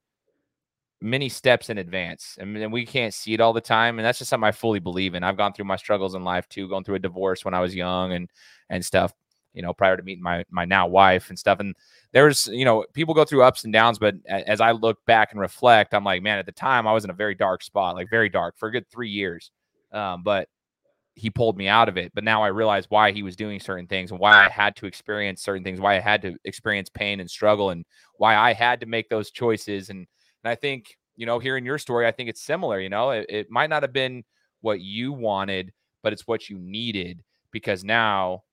[0.99, 2.37] many steps in advance.
[2.37, 3.97] and we can't see it all the time.
[3.97, 5.23] And that's just something I fully believe in.
[5.23, 7.73] I've gone through my struggles in life too, going through a divorce when I was
[7.73, 8.29] young and
[8.69, 9.13] and stuff,
[9.53, 11.61] you know, prior to meeting my my now wife and stuff.
[11.61, 11.75] And
[12.11, 15.39] there's, you know, people go through ups and downs, but as I look back and
[15.39, 18.09] reflect, I'm like, man, at the time I was in a very dark spot, like
[18.09, 19.49] very dark for a good three years.
[19.93, 20.49] Um, but
[21.15, 22.11] he pulled me out of it.
[22.13, 24.85] But now I realize why he was doing certain things and why I had to
[24.85, 27.85] experience certain things, why I had to experience pain and struggle, and
[28.17, 29.89] why I had to make those choices.
[29.89, 30.07] And
[30.43, 32.79] and I think you know, hearing your story, I think it's similar.
[32.79, 34.23] You know, it, it might not have been
[34.61, 35.71] what you wanted,
[36.03, 38.43] but it's what you needed because now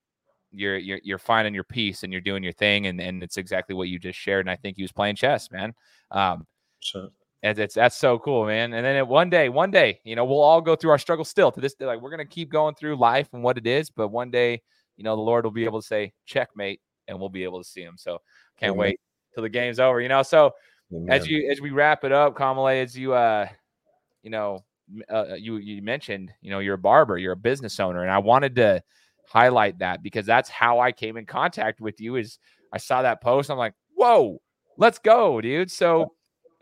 [0.51, 3.75] you're you're you're finding your peace and you're doing your thing, and and it's exactly
[3.75, 4.45] what you just shared.
[4.45, 5.73] And I think he was playing chess, man.
[6.11, 6.47] Um,
[6.79, 7.09] sure.
[7.43, 8.73] And it's that's so cool, man.
[8.73, 11.25] And then it, one day, one day, you know, we'll all go through our struggle
[11.25, 11.85] still to this day.
[11.85, 14.61] Like we're gonna keep going through life and what it is, but one day,
[14.95, 16.79] you know, the Lord will be able to say checkmate,
[17.09, 17.95] and we'll be able to see him.
[17.97, 18.19] So
[18.57, 18.79] can't Amen.
[18.79, 18.99] wait
[19.33, 19.99] till the game's over.
[19.99, 20.51] You know, so
[20.93, 21.09] Amen.
[21.09, 23.47] as you as we wrap it up, Kamalei, as you uh,
[24.21, 24.59] you know,
[25.11, 28.11] uh, uh, you you mentioned, you know, you're a barber, you're a business owner, and
[28.11, 28.81] I wanted to
[29.27, 32.15] highlight that because that's how I came in contact with you.
[32.15, 32.39] Is
[32.71, 34.41] I saw that post, I'm like, whoa,
[34.77, 35.69] let's go, dude.
[35.69, 36.13] So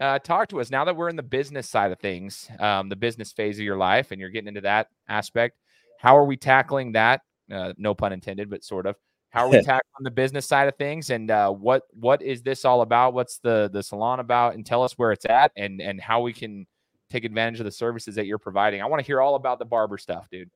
[0.02, 2.96] uh, talk to us now that we're in the business side of things, um, the
[2.96, 5.58] business phase of your life, and you're getting into that aspect.
[6.00, 7.22] How are we tackling that?
[7.52, 8.96] Uh, no pun intended, but sort of.
[9.30, 12.66] How are we tackling the business side of things, and uh, what what is this
[12.66, 13.14] all about?
[13.14, 14.56] What's the the salon about?
[14.56, 16.66] And tell us where it's at, and and how we can
[17.12, 18.82] take advantage of the services that you're providing.
[18.82, 20.50] I want to hear all about the barber stuff, dude.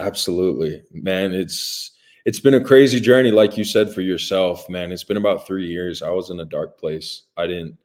[0.00, 1.34] Absolutely, man.
[1.34, 1.92] It's
[2.24, 4.90] it's been a crazy journey, like you said for yourself, man.
[4.90, 6.02] It's been about three years.
[6.02, 7.24] I was in a dark place.
[7.36, 7.76] I didn't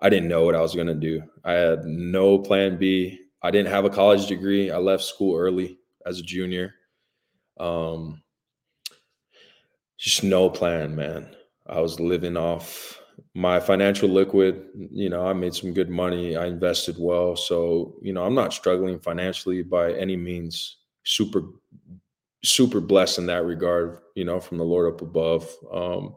[0.00, 1.22] I didn't know what I was going to do.
[1.44, 3.18] I had no plan B.
[3.42, 4.70] I didn't have a college degree.
[4.70, 6.74] I left school early as a junior.
[7.58, 8.22] Um,
[9.98, 11.34] just no plan, man.
[11.66, 13.00] I was living off
[13.34, 14.66] my financial liquid.
[14.90, 16.36] You know, I made some good money.
[16.36, 17.36] I invested well.
[17.36, 20.76] So, you know, I'm not struggling financially by any means.
[21.04, 21.42] Super,
[22.44, 25.50] super blessed in that regard, you know, from the Lord up above.
[25.72, 26.16] Um,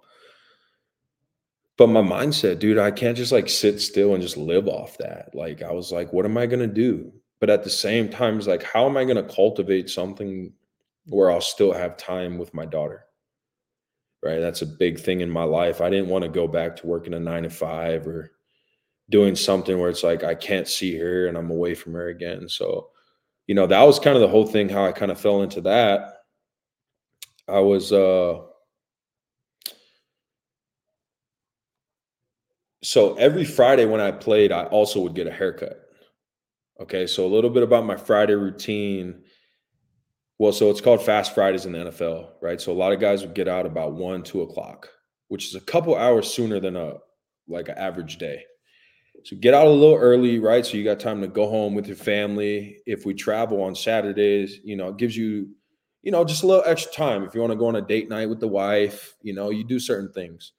[1.82, 5.34] but my mindset, dude, I can't just like sit still and just live off that.
[5.34, 7.12] Like I was like, what am I gonna do?
[7.40, 10.53] But at the same time, it's like, how am I gonna cultivate something
[11.08, 13.06] where I'll still have time with my daughter?
[14.22, 14.38] Right.
[14.38, 15.82] That's a big thing in my life.
[15.82, 18.32] I didn't want to go back to working a nine to five or
[19.10, 22.48] doing something where it's like I can't see her and I'm away from her again.
[22.48, 22.91] So,
[23.48, 25.62] you know, that was kind of the whole thing, how I kind of fell into
[25.62, 26.26] that.
[27.48, 28.41] I was uh
[32.84, 35.80] so every Friday when I played, I also would get a haircut.
[36.80, 39.22] Okay, so a little bit about my Friday routine.
[40.40, 42.60] Well, so it's called Fast Fridays in the NFL, right?
[42.60, 44.90] So a lot of guys would get out about one, two o'clock,
[45.28, 46.95] which is a couple hours sooner than a
[47.48, 48.44] like an average day.
[49.24, 50.66] So get out a little early, right?
[50.66, 52.78] So you got time to go home with your family.
[52.88, 55.49] If we travel on Saturdays, you know, it gives you,
[56.02, 57.24] you know, just a little extra time.
[57.24, 59.64] If you want to go on a date night with the wife, you know, you
[59.64, 60.53] do certain things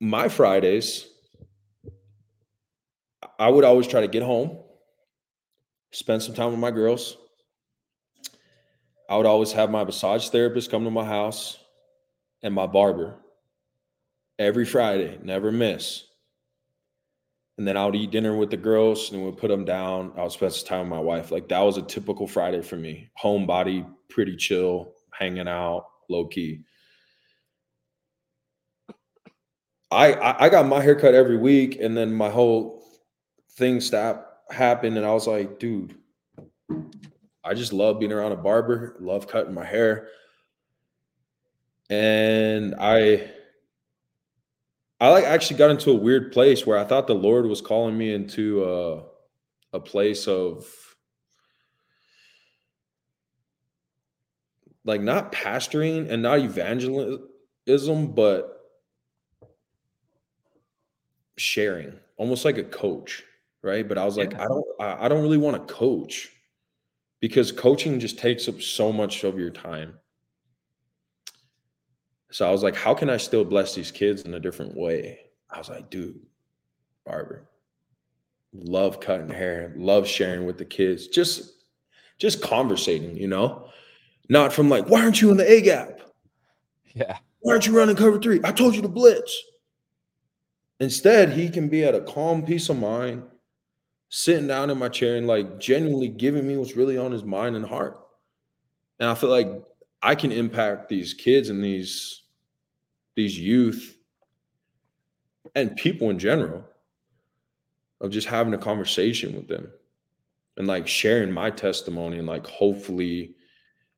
[0.00, 1.06] my Fridays,
[3.38, 4.58] I would always try to get home,
[5.92, 7.16] spend some time with my girls.
[9.08, 11.58] I would always have my massage therapist come to my house
[12.42, 13.16] and my barber
[14.38, 16.04] every Friday, never miss.
[17.58, 20.12] and then I would eat dinner with the girls and we'd put them down.
[20.16, 21.30] I would spend some time with my wife.
[21.30, 23.10] Like that was a typical Friday for me.
[23.22, 26.60] Homebody, pretty chill, hanging out, low key.
[29.90, 32.84] I, I got my haircut every week, and then my whole
[33.52, 35.94] thing stopped happened, and I was like, dude,
[37.42, 40.08] I just love being around a barber, love cutting my hair.
[41.88, 43.30] And I
[45.00, 47.96] I like actually got into a weird place where I thought the Lord was calling
[47.96, 49.04] me into a,
[49.72, 50.66] a place of
[54.84, 58.57] like not pastoring and not evangelism, but
[61.38, 63.22] sharing, almost like a coach,
[63.62, 63.88] right?
[63.88, 64.44] But I was like, yeah.
[64.44, 66.30] I don't, I, don't really want to coach
[67.20, 69.94] because coaching just takes up so much of your time.
[72.30, 75.20] So I was like, how can I still bless these kids in a different way?
[75.50, 76.20] I was like, dude,
[77.06, 77.48] barber,
[78.52, 81.54] love cutting hair, love sharing with the kids, just
[82.18, 83.68] just conversating, you know,
[84.28, 86.00] not from like, why aren't you in the A gap?
[86.94, 87.18] Yeah.
[87.40, 88.40] Why aren't you running cover three?
[88.44, 89.40] I told you to blitz.
[90.80, 93.22] Instead, he can be at a calm peace of mind,
[94.10, 97.56] sitting down in my chair and like genuinely giving me what's really on his mind
[97.56, 97.98] and heart.
[99.00, 99.48] And I feel like
[100.02, 102.22] I can impact these kids and these
[103.16, 103.96] these youth
[105.56, 106.64] and people in general
[108.00, 109.68] of just having a conversation with them
[110.56, 113.34] and like sharing my testimony and like hopefully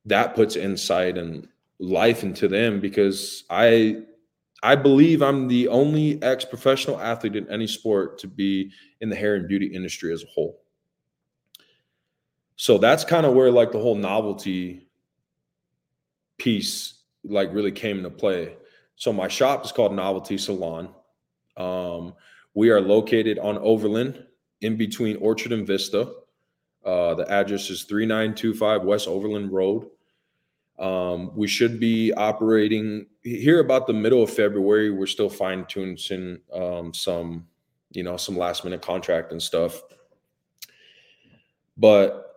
[0.07, 1.47] that puts insight and
[1.79, 4.03] life into them because I
[4.63, 8.71] I believe I'm the only ex-professional athlete in any sport to be
[9.01, 10.61] in the hair and beauty industry as a whole.
[12.57, 14.87] So that's kind of where like the whole novelty
[16.37, 18.57] piece like really came into play.
[18.97, 20.91] So my shop is called Novelty Salon.
[21.57, 22.15] Um,
[22.55, 24.27] we are located on Overland
[24.61, 26.13] in between Orchard and Vista.
[26.85, 29.89] Uh, the address is 3925 West Overland Road.
[30.79, 34.91] Um, we should be operating here about the middle of February.
[34.91, 37.47] We're still fine tuning um, some,
[37.93, 39.83] you know, some last minute contract and stuff.
[41.77, 42.31] But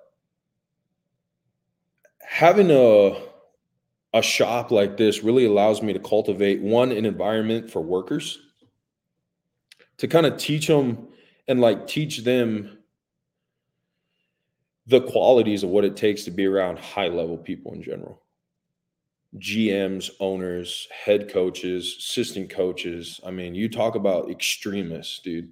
[2.22, 3.22] having a
[4.16, 8.40] a shop like this really allows me to cultivate one an environment for workers
[9.98, 11.08] to kind of teach them
[11.48, 12.78] and like teach them
[14.88, 18.23] the qualities of what it takes to be around high level people in general
[19.38, 23.20] GMs, owners, head coaches, assistant coaches.
[23.26, 25.52] I mean, you talk about extremists, dude.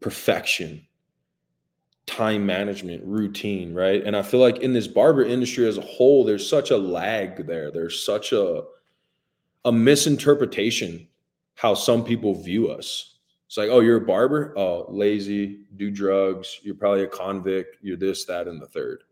[0.00, 0.84] Perfection,
[2.06, 4.02] time management, routine, right?
[4.04, 7.46] And I feel like in this barber industry as a whole, there's such a lag
[7.46, 7.70] there.
[7.70, 8.64] There's such a
[9.64, 11.06] a misinterpretation
[11.54, 13.18] how some people view us.
[13.46, 14.54] It's like, oh, you're a barber?
[14.56, 19.04] Oh, lazy, do drugs, you're probably a convict, you're this, that, and the third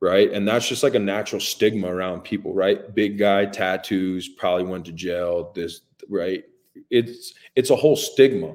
[0.00, 0.30] right?
[0.30, 2.94] And that's just like a natural stigma around people, right?
[2.94, 6.44] Big guy, tattoos, probably went to jail, this, right?
[6.90, 8.54] It's it's a whole stigma.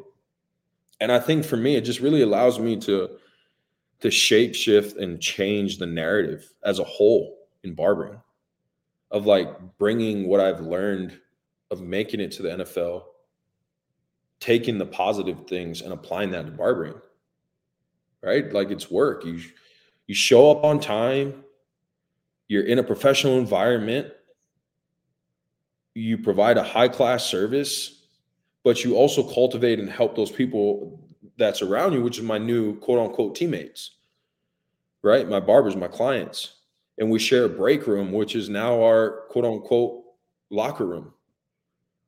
[0.99, 3.17] And I think for me, it just really allows me to
[4.01, 8.19] to shape shift and change the narrative as a whole in barbering
[9.11, 11.19] of like bringing what I've learned
[11.71, 13.03] of making it to the NFL,
[14.39, 16.95] taking the positive things and applying that to barbering.
[18.21, 18.51] Right?
[18.51, 19.25] Like it's work.
[19.25, 19.41] You
[20.09, 21.43] you show up on time,
[22.47, 24.11] you're in a professional environment,
[25.93, 28.07] you provide a high class service,
[28.63, 30.99] but you also cultivate and help those people
[31.37, 33.97] that's around you, which is my new quote unquote teammates,
[35.03, 35.29] right?
[35.29, 36.55] My barbers, my clients.
[36.97, 40.05] And we share a break room, which is now our quote unquote
[40.49, 41.13] locker room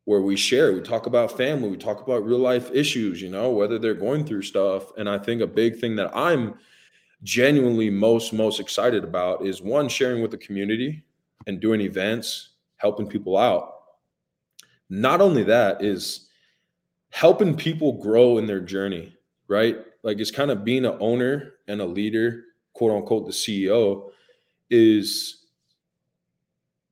[0.06, 3.52] where we share, we talk about family, we talk about real life issues, you know,
[3.52, 4.92] whether they're going through stuff.
[4.98, 6.56] And I think a big thing that I'm
[7.24, 11.04] genuinely most most excited about is one sharing with the community
[11.48, 13.76] and doing events helping people out.
[14.90, 16.28] Not only that is
[17.10, 19.16] helping people grow in their journey
[19.52, 19.80] right?
[20.02, 24.12] Like it's kind of being an owner and a leader quote unquote the ceo
[24.70, 25.46] is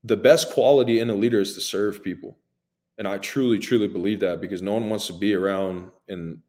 [0.04, 2.38] the best quality in a leader is to serve people.
[2.98, 6.44] And i truly truly believe that because no one wants to be around an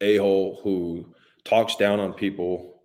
[0.00, 1.14] a-hole who
[1.48, 2.82] talks down on people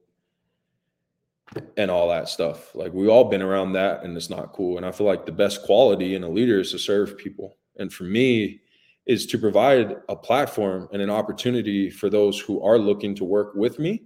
[1.77, 2.73] and all that stuff.
[2.73, 4.77] Like we all been around that and it's not cool.
[4.77, 7.57] And I feel like the best quality in a leader is to serve people.
[7.77, 8.61] And for me,
[9.06, 13.53] is to provide a platform and an opportunity for those who are looking to work
[13.53, 14.03] with me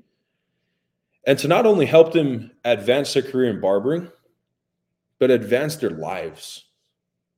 [1.27, 4.09] and to not only help them advance their career in barbering,
[5.19, 6.65] but advance their lives,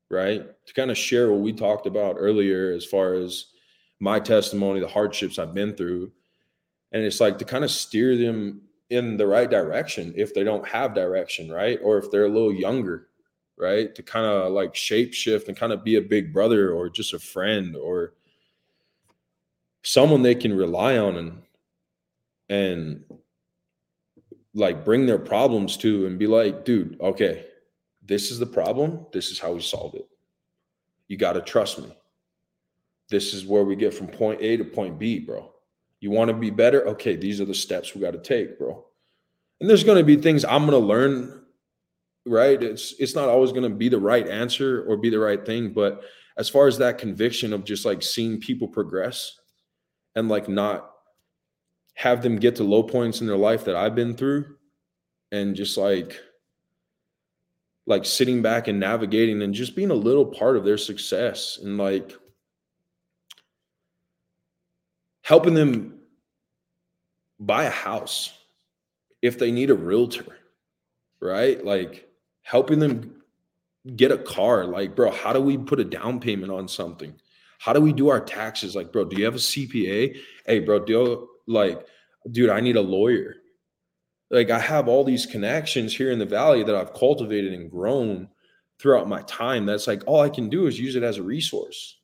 [0.10, 0.46] right?
[0.68, 3.48] To kind of share what we talked about earlier as far as
[4.00, 6.12] my testimony, the hardships I've been through.
[6.91, 10.68] And it's like to kind of steer them in the right direction if they don't
[10.68, 11.80] have direction, right?
[11.84, 13.07] Or if they're a little younger,
[13.57, 13.94] right?
[13.94, 17.14] To kind of like shape shift and kind of be a big brother or just
[17.14, 18.14] a friend or
[19.84, 21.41] someone they can rely on and
[22.49, 23.03] and
[24.56, 27.45] like bring their problems to and be like, dude, okay,
[28.03, 29.06] this is the problem.
[29.14, 30.07] This is how we solve it.
[31.07, 31.95] You got to trust me.
[33.10, 35.52] This is where we get from point A to point B, bro.
[35.99, 36.88] You want to be better?
[36.89, 38.85] Okay, these are the steps we got to take, bro.
[39.59, 41.43] And there's going to be things I'm going to learn,
[42.26, 42.61] right?
[42.61, 45.73] It's it's not always going to be the right answer or be the right thing,
[45.73, 46.03] but
[46.38, 49.38] as far as that conviction of just like seeing people progress
[50.15, 50.91] and like not
[51.95, 54.55] have them get to low points in their life that I've been through
[55.34, 56.17] and just like
[57.85, 61.77] like sitting back and navigating and just being a little part of their success and
[61.77, 62.15] like
[65.30, 65.93] helping them
[67.39, 68.34] buy a house
[69.22, 70.35] if they need a realtor,
[71.22, 71.64] right?
[71.64, 72.10] Like
[72.41, 73.22] helping them
[73.95, 74.65] get a car.
[74.65, 77.14] Like, bro, how do we put a down payment on something?
[77.60, 78.76] How do we do our taxes?
[78.76, 80.18] Like, bro, do you have a CPA?
[80.47, 81.85] Hey, bro, do like,
[82.31, 83.35] dude, I need a lawyer.
[84.31, 88.30] Like, I have all these connections here in the valley that I've cultivated and grown
[88.80, 89.68] throughout my time.
[89.68, 91.98] That's like all I can do is use it as a resource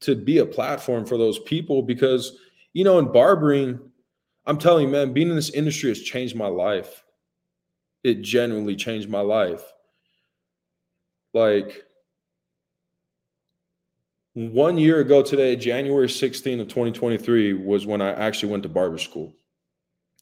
[0.00, 2.38] to be a platform for those people because
[2.72, 3.78] you know in barbering
[4.46, 7.02] i'm telling you man being in this industry has changed my life.
[8.04, 9.62] It genuinely changed my life.
[11.34, 11.82] Like
[14.34, 18.98] one year ago today january 16 of 2023 was when i actually went to barber
[18.98, 19.34] school.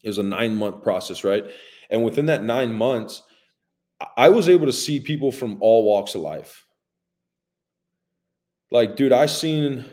[0.03, 1.45] It was a nine month process right?
[1.91, 3.23] And within that nine months
[4.17, 6.64] i was able to see people from all walks of life
[8.75, 9.85] like, dude, I seen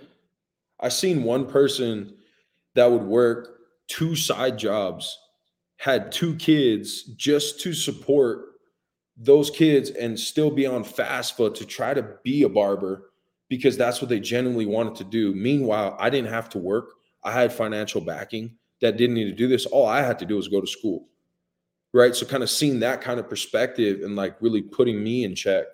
[0.79, 2.15] I seen one person
[2.73, 5.15] that would work two side jobs,
[5.77, 8.45] had two kids just to support
[9.15, 13.11] those kids and still be on foot to try to be a barber
[13.49, 15.35] because that's what they genuinely wanted to do.
[15.35, 16.89] Meanwhile, I didn't have to work.
[17.23, 19.67] I had financial backing that didn't need to do this.
[19.67, 21.07] All I had to do was go to school.
[21.93, 22.15] Right.
[22.15, 25.65] So kind of seeing that kind of perspective and like really putting me in check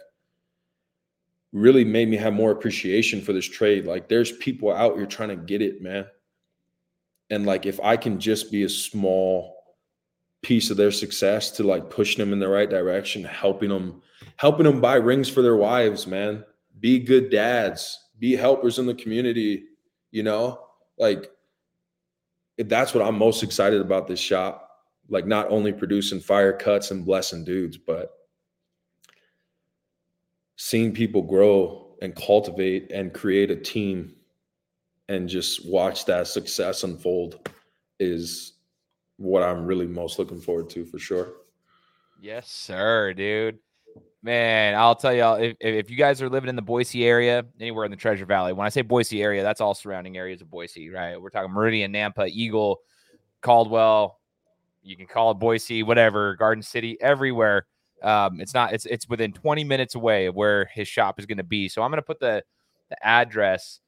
[1.53, 3.85] really made me have more appreciation for this trade.
[3.85, 6.05] Like there's people out here trying to get it, man.
[7.29, 9.55] And like if I can just be a small
[10.41, 14.01] piece of their success to like pushing them in the right direction, helping them,
[14.37, 16.43] helping them buy rings for their wives, man.
[16.79, 19.65] Be good dads, be helpers in the community,
[20.11, 20.59] you know?
[20.97, 21.31] Like
[22.57, 24.69] that's what I'm most excited about this shop.
[25.09, 28.16] Like not only producing fire cuts and blessing dudes, but
[30.57, 34.13] seeing people grow and cultivate and create a team
[35.07, 37.49] and just watch that success unfold
[37.99, 38.53] is
[39.17, 41.29] what I'm really most looking forward to for sure.
[42.21, 43.59] Yes, sir, dude.
[44.23, 47.85] Man, I'll tell y'all if, if you guys are living in the Boise area, anywhere
[47.85, 50.89] in the Treasure Valley, when I say Boise area, that's all surrounding areas of Boise,
[50.89, 51.21] right?
[51.21, 52.81] We're talking Meridian, Nampa, Eagle,
[53.41, 54.19] Caldwell.
[54.81, 57.67] You can call it Boise, whatever, Garden City, everywhere.
[58.03, 58.73] Um, it's not.
[58.73, 61.69] It's it's within 20 minutes away of where his shop is going to be.
[61.69, 62.43] So I'm going to put the
[62.89, 63.79] the address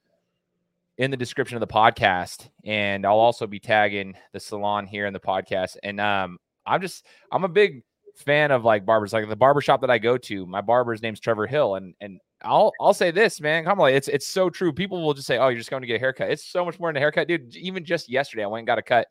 [0.98, 5.14] in the description of the podcast, and I'll also be tagging the salon here in
[5.14, 5.78] the podcast.
[5.84, 7.84] And um, I'm just I'm a big
[8.16, 10.46] fan of like barbers, like the barber shop that I go to.
[10.46, 14.08] My barber's name's Trevor Hill, and and I'll I'll say this, man, come on, it's
[14.08, 14.74] it's so true.
[14.74, 16.80] People will just say, "Oh, you're just going to get a haircut." It's so much
[16.80, 17.56] more than a haircut, dude.
[17.56, 19.08] Even just yesterday, I went and got a cut.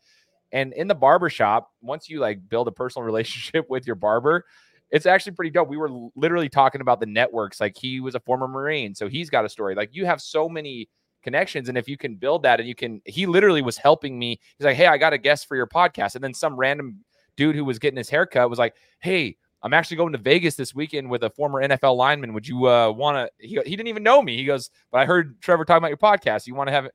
[0.51, 4.45] And in the barber shop, once you like build a personal relationship with your barber,
[4.91, 5.69] it's actually pretty dope.
[5.69, 7.61] We were literally talking about the networks.
[7.61, 9.75] Like he was a former Marine, so he's got a story.
[9.75, 10.89] Like you have so many
[11.23, 14.41] connections, and if you can build that, and you can, he literally was helping me.
[14.59, 17.05] He's like, "Hey, I got a guest for your podcast," and then some random
[17.37, 20.73] dude who was getting his haircut was like, "Hey." I'm actually going to Vegas this
[20.73, 22.33] weekend with a former NFL lineman.
[22.33, 23.45] Would you uh, want to?
[23.45, 24.37] He, he didn't even know me.
[24.37, 26.47] He goes, but I heard Trevor talking about your podcast.
[26.47, 26.93] You want to have it?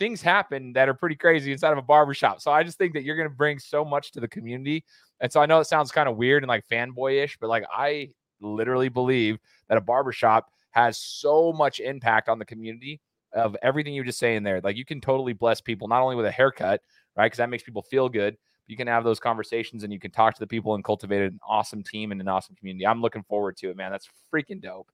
[0.00, 2.40] Things happen that are pretty crazy inside of a barbershop.
[2.40, 4.84] So I just think that you're going to bring so much to the community
[5.24, 8.10] and so I know it sounds kind of weird and like fanboyish, but like I
[8.42, 9.38] literally believe
[9.70, 13.00] that a barbershop has so much impact on the community
[13.32, 14.60] of everything you just say in there.
[14.60, 16.82] Like you can totally bless people not only with a haircut,
[17.16, 17.24] right?
[17.24, 18.36] Because that makes people feel good.
[18.66, 21.40] You can have those conversations and you can talk to the people and cultivate an
[21.48, 22.86] awesome team and an awesome community.
[22.86, 23.92] I'm looking forward to it, man.
[23.92, 24.90] That's freaking dope.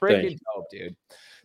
[0.00, 0.94] Freaking dope, dude.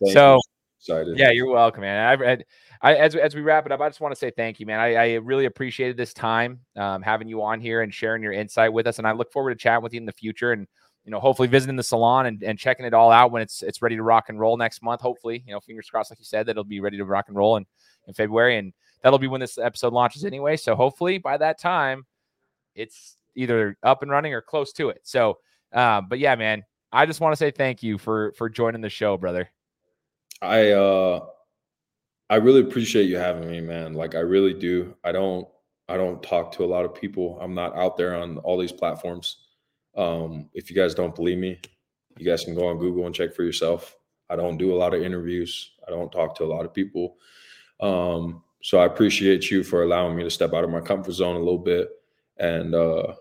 [0.00, 0.38] Thank so.
[0.80, 1.18] Excited.
[1.18, 2.20] Yeah, you're welcome, man.
[2.20, 2.38] I,
[2.80, 4.78] I, as as we wrap it up, I just want to say thank you, man.
[4.78, 8.72] I, I really appreciated this time um, having you on here and sharing your insight
[8.72, 10.66] with us, and I look forward to chatting with you in the future and
[11.08, 13.80] you know, hopefully visiting the salon and, and checking it all out when it's it's
[13.80, 15.00] ready to rock and roll next month.
[15.00, 17.36] Hopefully, you know, fingers crossed, like you said, that it'll be ready to rock and
[17.36, 17.64] roll in,
[18.06, 18.58] in February.
[18.58, 20.58] And that'll be when this episode launches anyway.
[20.58, 22.04] So hopefully by that time,
[22.74, 25.00] it's either up and running or close to it.
[25.04, 25.38] So,
[25.72, 28.90] uh, but yeah, man, I just want to say thank you for for joining the
[28.90, 29.50] show, brother.
[30.42, 31.26] I uh
[32.30, 33.94] I really appreciate you having me, man.
[33.94, 34.94] Like I really do.
[35.04, 35.48] I don't
[35.88, 37.38] I don't talk to a lot of people.
[37.40, 39.46] I'm not out there on all these platforms.
[39.96, 41.60] Um, if you guys don't believe me,
[42.18, 43.96] you guys can go on Google and check for yourself.
[44.28, 45.72] I don't do a lot of interviews.
[45.86, 47.16] I don't talk to a lot of people.
[47.80, 51.36] Um, so I appreciate you for allowing me to step out of my comfort zone
[51.36, 51.88] a little bit
[52.36, 53.14] and uh,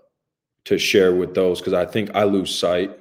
[0.65, 2.99] to share with those because I think I lose sight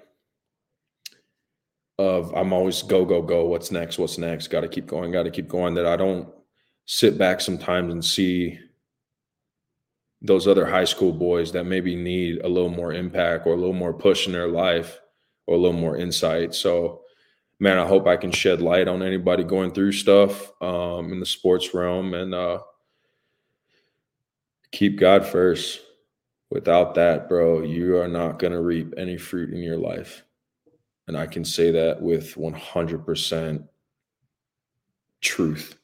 [1.99, 3.47] of I'm always go go go.
[3.47, 3.99] What's next?
[3.99, 4.49] What's next?
[4.49, 5.13] Got to keep going.
[5.13, 5.75] Got to keep going.
[5.75, 6.29] That I don't
[6.85, 8.59] sit back sometimes and see
[10.23, 13.75] those other high school boys that maybe need a little more impact or a little
[13.75, 14.99] more push in their life
[15.47, 16.55] or a little more insight.
[16.55, 17.03] So,
[17.61, 21.27] man, I hope I can shed light on anybody going through stuff um, in the
[21.27, 22.61] sports realm and uh,
[24.73, 25.81] keep God first.
[26.51, 30.23] Without that, bro, you are not going to reap any fruit in your life.
[31.09, 33.69] And I can say that with 100%
[35.21, 35.77] truth.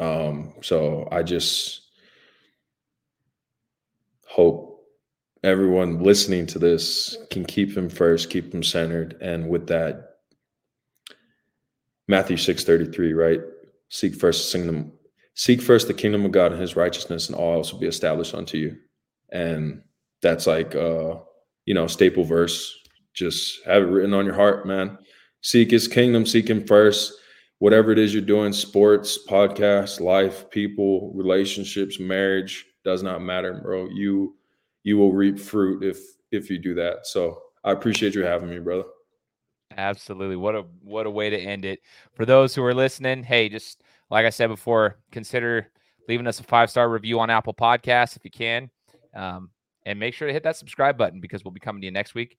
[0.00, 1.82] Um, so I just
[4.26, 4.84] hope
[5.42, 9.16] everyone listening to this can keep him first, keep him centered.
[9.20, 10.16] And with that,
[12.06, 13.40] Matthew 6:33, right?
[13.90, 14.92] Seek first the kingdom,
[15.34, 18.34] seek first the kingdom of God and his righteousness, and all else will be established
[18.34, 18.76] unto you.
[19.30, 19.82] And
[20.22, 21.16] that's like uh,
[21.66, 22.78] you know, staple verse
[23.18, 24.96] just have it written on your heart, man.
[25.40, 27.12] Seek his kingdom, seek him first.
[27.58, 33.88] Whatever it is you're doing, sports, podcast, life, people, relationships, marriage, does not matter, bro.
[33.88, 34.36] You
[34.84, 35.98] you will reap fruit if
[36.30, 37.06] if you do that.
[37.06, 38.84] So I appreciate you having me, brother.
[39.76, 40.36] Absolutely.
[40.36, 41.80] What a what a way to end it.
[42.14, 45.68] For those who are listening, hey, just like I said before, consider
[46.08, 48.70] leaving us a five star review on Apple Podcasts if you can,
[49.14, 49.50] um,
[49.84, 52.14] and make sure to hit that subscribe button because we'll be coming to you next
[52.14, 52.38] week